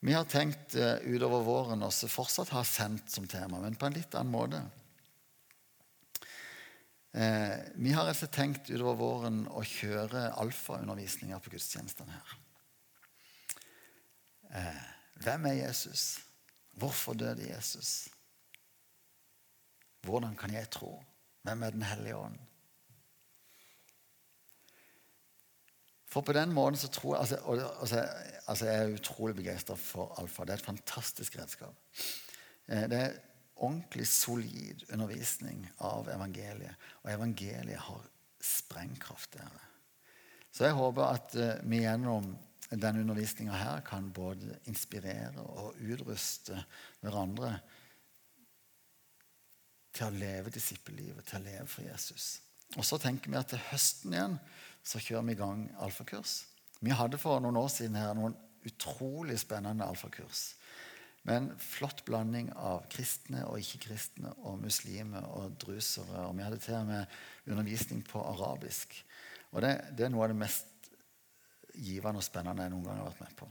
Vi 0.00 0.12
har 0.16 0.24
tenkt 0.24 0.74
uh, 0.80 0.96
utover 1.04 1.42
våren 1.44 1.82
også 1.84 2.08
fortsatt 2.08 2.54
ha 2.54 2.62
sendt 2.64 3.12
som 3.12 3.26
tema, 3.28 3.60
men 3.60 3.76
på 3.76 3.88
en 3.88 3.96
litt 3.98 4.14
annen 4.16 4.32
måte. 4.32 4.62
Uh, 7.12 7.56
vi 7.76 7.92
har 7.92 8.08
altså 8.08 8.30
tenkt 8.32 8.70
utover 8.70 8.96
våren 8.96 9.42
å 9.52 9.64
kjøre 9.66 10.30
alfaundervisninger 10.40 11.42
på 11.44 11.52
gudstjenestene 11.52 12.16
her. 12.16 12.38
Uh, 14.50 14.86
hvem 15.20 15.50
er 15.50 15.58
Jesus? 15.66 16.06
Hvorfor 16.80 17.18
døde 17.18 17.50
Jesus? 17.50 18.08
Hvordan 20.06 20.32
kan 20.38 20.54
jeg 20.56 20.70
tro? 20.72 20.94
Hvem 21.44 21.62
er 21.66 21.76
Den 21.76 21.84
hellige 21.84 22.16
ånd? 22.16 22.40
For 26.10 26.26
på 26.26 26.34
den 26.34 26.52
måten 26.54 26.78
så 26.80 26.90
tror 26.90 27.14
jeg 27.14 27.20
altså, 27.20 27.66
altså, 27.80 28.00
altså 28.46 28.66
Jeg 28.66 28.82
er 28.82 28.94
utrolig 28.94 29.36
begeistra 29.36 29.76
for 29.78 30.14
alfa. 30.18 30.44
Det 30.44 30.56
er 30.56 30.62
et 30.62 30.70
fantastisk 30.72 31.38
redskap. 31.38 31.76
Eh, 32.68 32.86
det 32.90 32.98
er 32.98 33.18
ordentlig 33.60 34.06
solid 34.08 34.84
undervisning 34.92 35.68
av 35.78 36.08
evangeliet. 36.10 36.74
Og 37.04 37.12
evangeliet 37.12 37.78
har 37.86 38.06
sprengkraft. 38.42 39.36
Der. 39.36 39.58
Så 40.50 40.64
jeg 40.64 40.78
håper 40.78 41.04
at 41.04 41.34
uh, 41.36 41.70
vi 41.70 41.82
gjennom 41.84 42.32
denne 42.70 43.02
undervisninga 43.02 43.54
her 43.58 43.82
kan 43.86 44.12
både 44.14 44.58
inspirere 44.70 45.42
og 45.42 45.78
utruste 45.82 46.56
hverandre 47.02 47.56
til 49.90 50.06
å 50.06 50.14
leve 50.14 50.52
disippellivet, 50.54 51.26
til 51.26 51.40
å 51.40 51.44
leve 51.44 51.66
for 51.68 51.84
Jesus. 51.84 52.38
Og 52.78 52.86
så 52.86 52.98
tenker 53.02 53.32
vi 53.32 53.38
at 53.40 53.50
til 53.50 53.62
høsten 53.72 54.14
igjen 54.14 54.36
så 54.82 55.00
kjører 55.02 55.26
vi 55.28 55.36
i 55.36 55.40
gang 55.40 55.66
alfakurs. 55.82 56.44
Vi 56.80 56.94
hadde 56.96 57.20
for 57.20 57.42
noen 57.42 57.58
år 57.60 57.68
siden 57.72 57.98
her 58.00 58.14
noen 58.16 58.36
utrolig 58.66 59.38
spennende 59.40 59.86
alfakurs. 59.88 60.54
Med 61.28 61.36
en 61.36 61.48
flott 61.60 62.00
blanding 62.06 62.48
av 62.56 62.86
kristne 62.92 63.42
og 63.44 63.60
ikke-kristne 63.60 64.32
og 64.48 64.62
muslimer 64.62 65.26
og 65.28 65.58
drusere. 65.60 66.24
Og 66.24 66.36
vi 66.38 66.46
hadde 66.46 66.60
til 66.64 66.78
og 66.78 66.88
med 66.88 67.18
undervisning 67.50 68.00
på 68.08 68.22
arabisk. 68.24 68.96
Og 69.52 69.60
det, 69.64 69.74
det 69.98 70.06
er 70.06 70.14
noe 70.14 70.24
av 70.24 70.32
det 70.32 70.40
mest 70.40 70.90
givende 71.76 72.22
og 72.22 72.24
spennende 72.24 72.64
jeg 72.64 72.72
noen 72.72 72.86
gang 72.88 73.02
har 73.02 73.10
vært 73.10 73.24
med 73.26 73.36
på. 73.42 73.50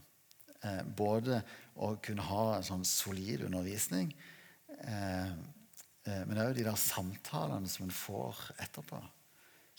Eh, 0.59 0.81
både 0.83 1.39
å 1.79 1.93
kunne 2.03 2.25
ha 2.27 2.43
en 2.57 2.67
sånn 2.67 2.85
solid 2.87 3.45
undervisning, 3.47 4.11
eh, 4.81 5.29
eh, 5.29 6.23
men 6.25 6.41
òg 6.41 6.55
de 6.57 6.65
der 6.67 6.79
samtalene 6.79 7.69
som 7.69 7.85
en 7.85 7.95
får 7.95 8.49
etterpå. 8.65 8.99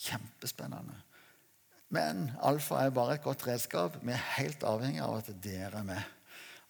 Kjempespennende. 0.00 1.02
Men 1.90 2.28
alfa 2.46 2.84
er 2.84 2.94
bare 2.94 3.16
et 3.18 3.24
godt 3.24 3.46
redskap. 3.48 3.98
Vi 4.02 4.14
er 4.14 4.26
helt 4.36 4.62
avhengig 4.66 5.02
av 5.02 5.16
at 5.18 5.30
dere 5.42 5.82
er 5.82 5.86
med. 5.86 6.16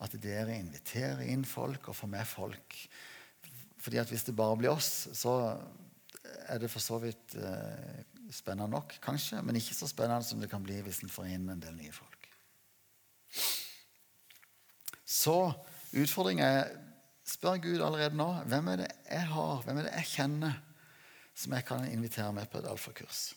At 0.00 0.14
dere 0.22 0.56
inviterer 0.56 1.26
inn 1.28 1.44
folk 1.44 1.90
og 1.92 1.98
får 1.98 2.08
med 2.08 2.28
folk. 2.28 2.76
Fordi 3.80 4.00
at 4.00 4.08
Hvis 4.08 4.24
det 4.24 4.36
bare 4.36 4.56
blir 4.56 4.72
oss, 4.72 5.08
så 5.12 5.56
er 6.48 6.58
det 6.58 6.70
for 6.70 6.80
så 6.80 6.98
vidt 7.00 7.36
eh, 7.36 8.04
spennende 8.32 8.70
nok, 8.70 8.96
kanskje, 9.02 9.42
men 9.42 9.56
ikke 9.56 9.74
så 9.74 9.88
spennende 9.88 10.24
som 10.24 10.40
det 10.40 10.50
kan 10.50 10.62
bli 10.62 10.78
hvis 10.84 11.02
en 11.04 11.12
får 11.12 11.32
inn 11.34 11.48
en 11.50 11.62
del 11.62 11.74
nye 11.76 11.92
folk. 11.92 12.28
Så 15.04 15.36
utfordringa 15.96 16.46
er 16.46 16.72
spør 17.26 17.60
Gud 17.62 17.80
allerede 17.80 18.18
nå 18.18 18.28
hvem 18.50 18.72
er 18.72 18.84
det 18.84 18.90
jeg 19.08 19.26
har, 19.32 19.62
hvem 19.64 19.80
er 19.80 19.88
det 19.88 19.96
jeg 19.98 20.12
kjenner, 20.14 20.56
som 21.34 21.54
jeg 21.56 21.66
kan 21.66 21.86
invitere 21.88 22.32
med 22.36 22.50
på 22.50 22.60
et 22.60 22.68
alfakurs. 22.70 23.30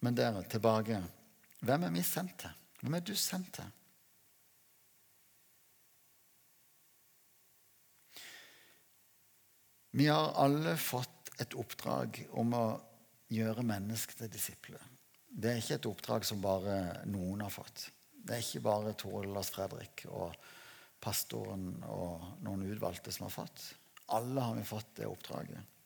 Men 0.00 0.16
dere, 0.16 0.42
tilbake. 0.48 1.02
Hvem 1.60 1.84
er 1.84 1.92
vi 1.92 2.02
sendt 2.06 2.38
til? 2.40 2.56
Hvem 2.80 2.96
er 2.96 3.04
du 3.04 3.12
sendt 3.18 3.52
til? 3.58 3.68
Vi 9.90 10.06
har 10.06 10.36
alle 10.38 10.76
fått 10.78 11.32
et 11.42 11.56
oppdrag 11.58 12.22
om 12.38 12.54
å 12.54 12.64
gjøre 13.34 13.64
mennesker 13.66 14.22
til 14.22 14.30
disipler. 14.32 14.82
Det 15.30 15.50
er 15.50 15.60
ikke 15.60 15.78
et 15.80 15.88
oppdrag 15.90 16.26
som 16.26 16.42
bare 16.42 16.76
noen 17.10 17.42
har 17.44 17.52
fått. 17.52 17.88
Det 18.10 18.36
er 18.36 18.44
ikke 18.44 18.64
bare 18.64 18.94
Tore 18.98 19.28
Lars 19.30 19.50
Fredrik 19.52 20.04
og 20.10 20.34
pastoren 21.00 21.82
og 21.88 22.42
noen 22.44 22.66
utvalgte 22.70 23.12
som 23.14 23.26
har 23.26 23.34
fått. 23.34 23.66
Alle 24.14 24.46
har 24.46 24.56
vi 24.58 24.66
fått 24.68 24.96
det 25.00 25.08
oppdraget. 25.08 25.79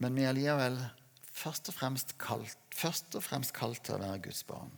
Men 0.00 0.16
vi 0.16 0.24
er 0.24 0.36
likevel 0.36 0.78
først 1.36 1.68
og 1.70 1.76
fremst 1.76 2.14
kalt, 2.20 2.58
først 2.74 3.16
og 3.18 3.24
fremst 3.24 3.52
kalt 3.56 3.82
til 3.84 3.98
å 3.98 4.02
være 4.02 4.22
Guds 4.26 4.42
barn. 4.48 4.72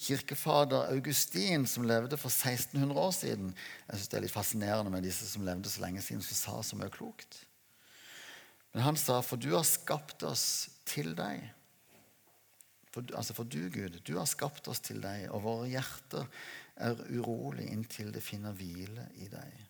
Kirkefader 0.00 0.88
Augustin, 0.94 1.66
som 1.68 1.84
levde 1.84 2.16
for 2.16 2.32
1600 2.32 2.96
år 2.96 3.10
siden 3.12 3.50
Jeg 3.52 3.98
synes 3.98 4.08
Det 4.08 4.16
er 4.16 4.24
litt 4.24 4.32
fascinerende 4.32 4.92
med 4.94 5.04
disse 5.04 5.28
som 5.28 5.44
levde 5.44 5.68
så 5.68 5.82
lenge 5.84 6.00
siden, 6.04 6.22
som 6.24 6.38
sa 6.38 6.62
så 6.64 6.78
mye 6.80 6.92
klokt. 6.92 7.42
Men 8.72 8.86
han 8.86 8.96
sa, 8.96 9.20
'For 9.20 9.36
du 9.36 9.50
har 9.56 9.64
skapt 9.64 10.22
oss 10.22 10.70
til 10.84 11.14
deg'. 11.14 11.50
For, 12.90 13.04
altså 13.14 13.34
for 13.34 13.44
du, 13.44 13.68
Gud, 13.70 14.00
du 14.06 14.16
har 14.18 14.26
skapt 14.26 14.68
oss 14.68 14.80
til 14.80 15.00
deg, 15.00 15.28
og 15.30 15.42
våre 15.42 15.68
hjerter 15.68 16.26
er 16.76 16.96
urolig 17.14 17.68
inntil 17.70 18.10
det 18.12 18.22
finner 18.22 18.56
hvile 18.56 19.06
i 19.14 19.28
deg. 19.30 19.66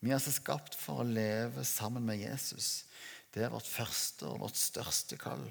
Vi 0.00 0.10
er 0.10 0.18
altså 0.18 0.32
skapt 0.34 0.74
for 0.74 1.02
å 1.02 1.06
leve 1.06 1.62
sammen 1.64 2.02
med 2.06 2.18
Jesus. 2.18 2.84
Det 3.32 3.44
er 3.44 3.52
vårt 3.52 3.68
første 3.68 4.28
og 4.28 4.42
vårt 4.44 4.58
største 4.60 5.16
kall. 5.20 5.44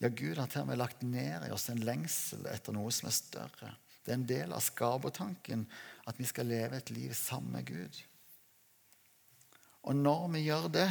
Ja, 0.00 0.08
Gud 0.08 0.38
har 0.40 0.48
til 0.48 0.64
og 0.64 0.70
med 0.70 0.80
lagt 0.80 1.02
ned 1.04 1.44
i 1.44 1.52
oss 1.52 1.68
en 1.68 1.82
lengsel 1.84 2.46
etter 2.48 2.72
noe 2.72 2.92
som 2.94 3.10
er 3.10 3.16
større. 3.16 3.74
Det 4.00 4.14
er 4.14 4.16
en 4.16 4.28
del 4.28 4.54
av 4.56 4.64
skapertanken 4.64 5.66
at 6.08 6.16
vi 6.16 6.28
skal 6.28 6.48
leve 6.48 6.78
et 6.80 6.92
liv 6.94 7.12
sammen 7.16 7.52
med 7.58 7.68
Gud. 7.68 7.98
Og 9.84 9.96
når 9.96 10.28
vi 10.32 10.44
gjør 10.46 10.68
det, 10.72 10.88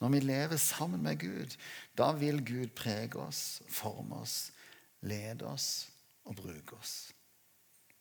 når 0.00 0.14
vi 0.14 0.20
lever 0.24 0.58
sammen 0.58 1.04
med 1.04 1.20
Gud, 1.20 1.56
da 1.94 2.08
vil 2.16 2.40
Gud 2.44 2.72
prege 2.74 3.20
oss, 3.22 3.60
forme 3.70 4.22
oss, 4.24 4.50
lede 5.04 5.46
oss 5.46 5.68
og 6.24 6.40
bruke 6.40 6.78
oss. 6.80 7.12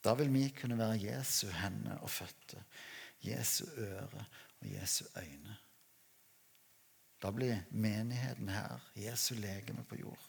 Da 0.02 0.16
vil 0.18 0.32
vi 0.34 0.48
kunne 0.56 0.80
være 0.80 1.02
Jesu 1.04 1.46
hender 1.54 2.00
og 2.02 2.10
føtter, 2.10 2.64
Jesu 3.22 3.68
øre 3.78 4.24
og 4.62 4.72
Jesu 4.72 5.04
øyne. 5.20 5.60
Da 7.22 7.30
blir 7.32 7.60
menigheten 7.70 8.50
her 8.50 8.82
Jesu 8.98 9.36
legeme 9.38 9.84
på 9.86 10.00
jord. 10.02 10.28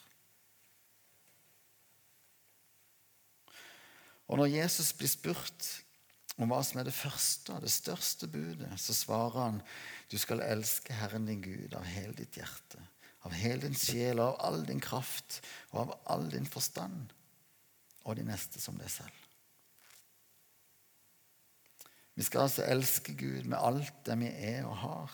Og 4.28 4.38
når 4.40 4.52
Jesus 4.52 4.92
blir 4.96 5.11
spurt 5.12 5.68
om 6.40 6.48
hva 6.52 6.61
som 6.64 6.81
er 6.81 6.88
det 6.88 6.96
første 6.96 7.52
og 7.52 7.64
det 7.64 7.72
største 7.72 8.28
budet, 8.33 8.70
så 8.81 8.94
svarer 8.96 9.38
han 9.40 9.59
du 10.12 10.18
skal 10.20 10.44
elske 10.44 10.94
Herren 10.96 11.26
din 11.28 11.42
Gud 11.44 11.74
av 11.76 11.88
hele 11.88 12.16
ditt 12.16 12.37
hjerte, 12.40 12.81
av 13.24 13.35
hele 13.37 13.66
din 13.66 13.76
sjel, 13.76 14.20
av 14.20 14.38
all 14.44 14.62
din 14.68 14.81
kraft 14.81 15.40
og 15.72 15.83
av 15.85 15.98
all 16.14 16.31
din 16.33 16.48
forstand, 16.48 17.12
og 18.05 18.16
de 18.18 18.24
neste 18.26 18.61
som 18.61 18.76
deg 18.81 18.90
selv. 18.92 19.18
Vi 22.16 22.24
skal 22.26 22.44
altså 22.44 22.64
elske 22.68 23.14
Gud 23.16 23.46
med 23.48 23.61
alt 23.61 24.02
det 24.05 24.18
vi 24.20 24.28
er 24.28 24.66
og 24.68 24.76
har 24.83 25.12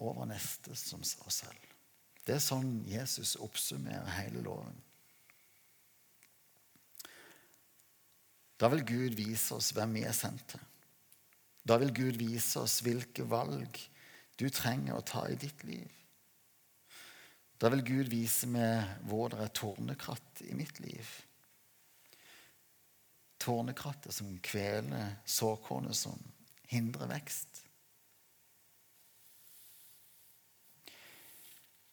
over 0.00 0.28
neste 0.30 0.74
som 0.76 1.02
oss 1.02 1.42
selv. 1.42 1.66
Det 2.24 2.36
er 2.36 2.42
sånn 2.44 2.80
Jesus 2.88 3.36
oppsummerer 3.40 4.08
hele 4.18 4.42
loven. 4.44 4.76
Da 8.60 8.68
vil 8.68 8.84
Gud 8.84 9.16
vise 9.16 9.56
oss 9.56 9.70
hvem 9.72 9.96
vi 9.96 10.04
er 10.04 10.16
sendt 10.16 10.52
til. 10.52 10.66
Da 11.64 11.78
vil 11.80 11.92
Gud 11.96 12.18
vise 12.20 12.60
oss 12.60 12.80
hvilke 12.84 13.24
valg 13.28 13.78
du 14.40 14.46
trenger 14.52 14.96
å 14.96 15.04
ta 15.06 15.24
i 15.28 15.38
ditt 15.40 15.64
liv. 15.68 15.88
Da 17.60 17.68
vil 17.72 17.84
Gud 17.84 18.08
vise 18.12 18.48
meg 18.48 18.88
hvor 19.08 19.32
det 19.32 19.40
er 19.44 19.52
tårnekratt 19.56 20.44
i 20.48 20.54
mitt 20.56 20.80
liv. 20.80 21.08
Tårnekrattet 23.40 24.16
som 24.16 24.32
kveler 24.44 25.16
såkornet 25.28 25.96
som 25.96 26.16
hindrer 26.72 27.08
vekst. 27.10 27.64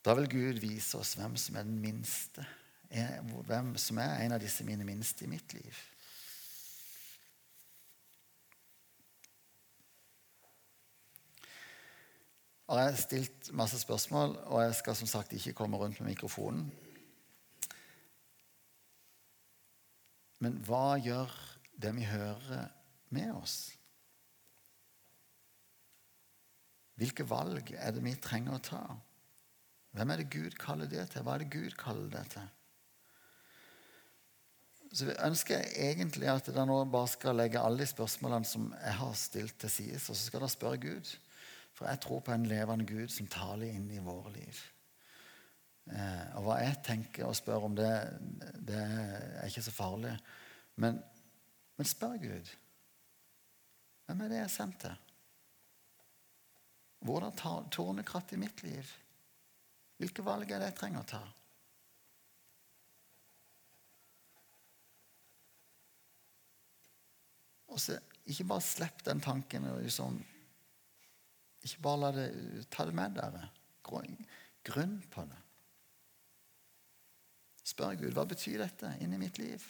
Da 0.08 0.14
vil 0.16 0.30
Gud 0.32 0.62
vise 0.64 0.96
oss 1.02 1.18
hvem 1.20 1.34
som 1.36 1.58
er 1.60 1.66
den 1.68 1.82
minste, 1.84 2.46
hvem 3.44 3.74
som 3.76 3.98
er 4.00 4.22
en 4.24 4.32
av 4.38 4.40
disse 4.40 4.64
mine 4.64 4.86
minste 4.88 5.26
i 5.26 5.28
mitt 5.28 5.52
liv. 5.52 5.80
Og 12.68 12.80
Jeg 12.80 12.86
har 12.86 12.96
stilt 13.02 13.50
masse 13.52 13.80
spørsmål, 13.80 14.38
og 14.46 14.62
jeg 14.64 14.78
skal 14.80 14.96
som 14.96 15.10
sagt 15.12 15.36
ikke 15.36 15.54
komme 15.60 15.78
rundt 15.78 16.00
med 16.00 16.14
mikrofonen. 16.14 16.70
Men 20.40 20.56
hva 20.68 20.96
gjør 21.04 21.36
det 21.76 21.92
vi 22.00 22.08
hører, 22.08 22.72
med 23.10 23.32
oss? 23.32 23.58
Hvilke 26.96 27.28
valg 27.28 27.72
er 27.76 27.92
det 27.96 28.04
vi 28.04 28.16
trenger 28.20 28.56
å 28.56 28.64
ta? 28.64 28.82
Hvem 29.98 30.14
er 30.14 30.22
det 30.22 30.30
Gud 30.30 30.56
kaller 30.62 30.90
det 30.92 31.08
til? 31.10 31.26
Hva 31.26 31.36
er 31.36 31.44
det 31.44 31.54
Gud 31.54 31.74
kaller 31.80 32.10
det 32.14 32.24
til? 32.36 32.50
Så 34.94 35.08
vi 35.10 35.16
ønsker 35.26 35.66
egentlig 35.74 36.30
at 36.32 36.48
dere 36.48 36.68
nå 36.70 36.78
bare 36.92 37.10
skal 37.12 37.36
legge 37.36 37.60
alle 37.60 37.82
de 37.82 37.90
spørsmålene 37.90 38.48
som 38.48 38.70
jeg 38.78 38.94
har 39.00 39.16
stilt, 39.20 39.58
til 39.60 39.74
side, 39.74 39.98
og 39.98 40.16
så 40.16 40.20
skal 40.22 40.44
dere 40.44 40.54
spørre 40.54 40.82
Gud. 40.86 41.14
For 41.76 41.90
jeg 41.90 42.02
tror 42.02 42.22
på 42.26 42.34
en 42.34 42.46
levende 42.50 42.88
Gud 42.90 43.12
som 43.14 43.30
taler 43.30 43.74
inn 43.74 43.90
i 43.94 44.04
våre 44.04 44.32
liv. 44.38 44.62
Eh, 45.88 46.24
og 46.38 46.46
hva 46.46 46.60
jeg 46.62 46.80
tenker 46.86 47.28
og 47.28 47.36
spør 47.38 47.68
om 47.68 47.76
det, 47.78 47.92
det 48.70 48.80
er 48.80 49.50
ikke 49.50 49.66
så 49.66 49.74
farlig. 49.76 50.14
Men, 50.78 51.02
men 51.78 51.90
spør 51.90 52.18
Gud. 52.22 52.54
Hvem 54.08 54.24
er 54.24 54.32
det 54.32 54.42
jeg 54.44 54.56
sendt 54.56 54.80
til? 54.86 55.04
Hvordan 57.08 57.36
tar 57.38 58.04
kratt 58.08 58.34
i 58.34 58.42
mitt 58.42 58.64
liv? 58.64 58.96
Hvilke 59.98 60.26
valg 60.26 60.52
er 60.52 60.62
det 60.62 60.72
jeg 60.72 60.78
trenger 60.78 61.02
å 61.02 61.10
ta? 61.10 61.24
Og 67.74 67.82
så 67.82 67.98
Ikke 68.28 68.44
bare 68.50 68.66
slipp 68.66 69.04
den 69.08 69.22
tanken. 69.24 69.64
Liksom, 69.80 70.18
ikke 71.64 71.82
bare 71.86 72.00
la 72.02 72.10
det, 72.12 72.30
ta 72.70 72.84
det 72.86 72.96
med 72.98 73.14
dere. 73.16 73.46
Grunn 74.68 74.98
på 75.14 75.24
det. 75.30 75.38
Spør 77.64 77.96
Gud 78.02 78.16
hva 78.18 78.26
betyr 78.28 78.60
dette 78.66 78.90
inni 79.00 79.20
mitt 79.22 79.40
liv. 79.40 79.64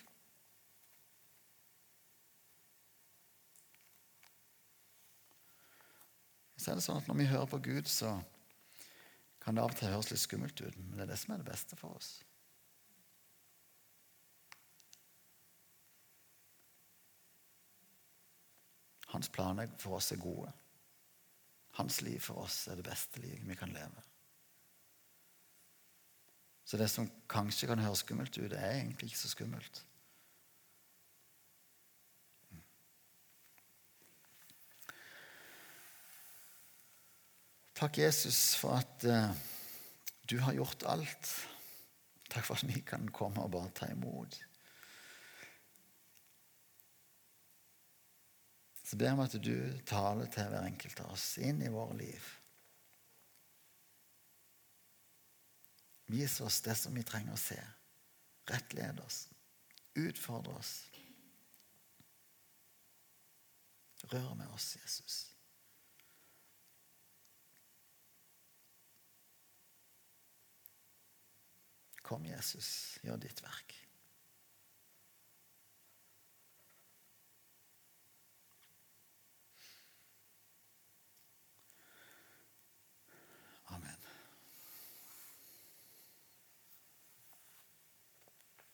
Så 6.58 6.72
er 6.72 6.80
det 6.80 6.86
sånn 6.88 6.98
at 6.98 7.08
Når 7.08 7.22
vi 7.22 7.30
hører 7.30 7.52
på 7.52 7.62
Gud, 7.70 7.86
så 7.86 8.16
kan 9.48 9.56
det 9.56 9.62
av 9.64 9.72
og 9.72 9.78
til 9.80 9.88
høres 9.88 10.10
litt 10.12 10.20
skummelt 10.20 10.60
ut, 10.60 10.76
men 10.76 10.98
det 10.98 11.06
er 11.06 11.14
det 11.14 11.18
som 11.22 11.32
er 11.32 11.40
det 11.40 11.48
beste 11.48 11.78
for 11.80 11.96
oss. 11.96 12.10
Hans 19.14 19.32
planer 19.32 19.72
for 19.80 19.96
oss 20.02 20.12
er 20.12 20.20
gode. 20.20 20.52
Hans 21.80 22.02
liv 22.04 22.20
for 22.26 22.44
oss 22.44 22.66
er 22.68 22.76
det 22.76 22.90
beste 22.90 23.24
livet 23.24 23.48
vi 23.48 23.56
kan 23.56 23.72
leve. 23.72 24.04
Så 26.68 26.76
det 26.76 26.90
som 26.92 27.08
kanskje 27.32 27.72
kan 27.72 27.80
høres 27.88 28.04
skummelt 28.04 28.36
ut, 28.36 28.52
det 28.52 28.60
er 28.60 28.82
egentlig 28.82 29.14
ikke 29.14 29.22
så 29.22 29.32
skummelt. 29.32 29.80
Takk, 37.78 37.98
Jesus, 37.98 38.56
for 38.58 38.74
at 38.74 39.04
uh, 39.06 39.30
du 40.26 40.40
har 40.42 40.54
gjort 40.58 40.84
alt. 40.90 41.30
Takk 42.26 42.48
for 42.48 42.58
at 42.58 42.66
vi 42.66 42.82
kan 42.82 43.06
komme 43.14 43.44
og 43.44 43.52
bare 43.54 43.70
ta 43.78 43.90
imot. 43.94 44.40
Så 48.82 48.98
ber 48.98 49.14
om 49.14 49.22
at 49.22 49.38
du 49.38 49.54
taler 49.86 50.26
til 50.26 50.50
hver 50.50 50.66
enkelt 50.66 51.04
av 51.06 51.14
oss 51.14 51.28
inn 51.38 51.62
i 51.62 51.70
våre 51.70 52.00
liv. 52.02 52.34
Vis 56.10 56.42
oss 56.42 56.64
det 56.66 56.80
som 56.82 56.98
vi 56.98 57.06
trenger 57.06 57.38
å 57.38 57.46
se. 57.46 57.62
Rettled 58.50 59.06
oss. 59.06 59.28
Utfordre 60.02 60.58
oss. 60.58 60.76
Rør 64.10 64.34
med 64.34 64.50
oss, 64.56 64.74
Jesus. 64.82 65.37
Kom, 72.08 72.24
Jesus, 72.26 72.70
gjør 73.04 73.20
ditt 73.20 73.44
verk. 73.44 73.74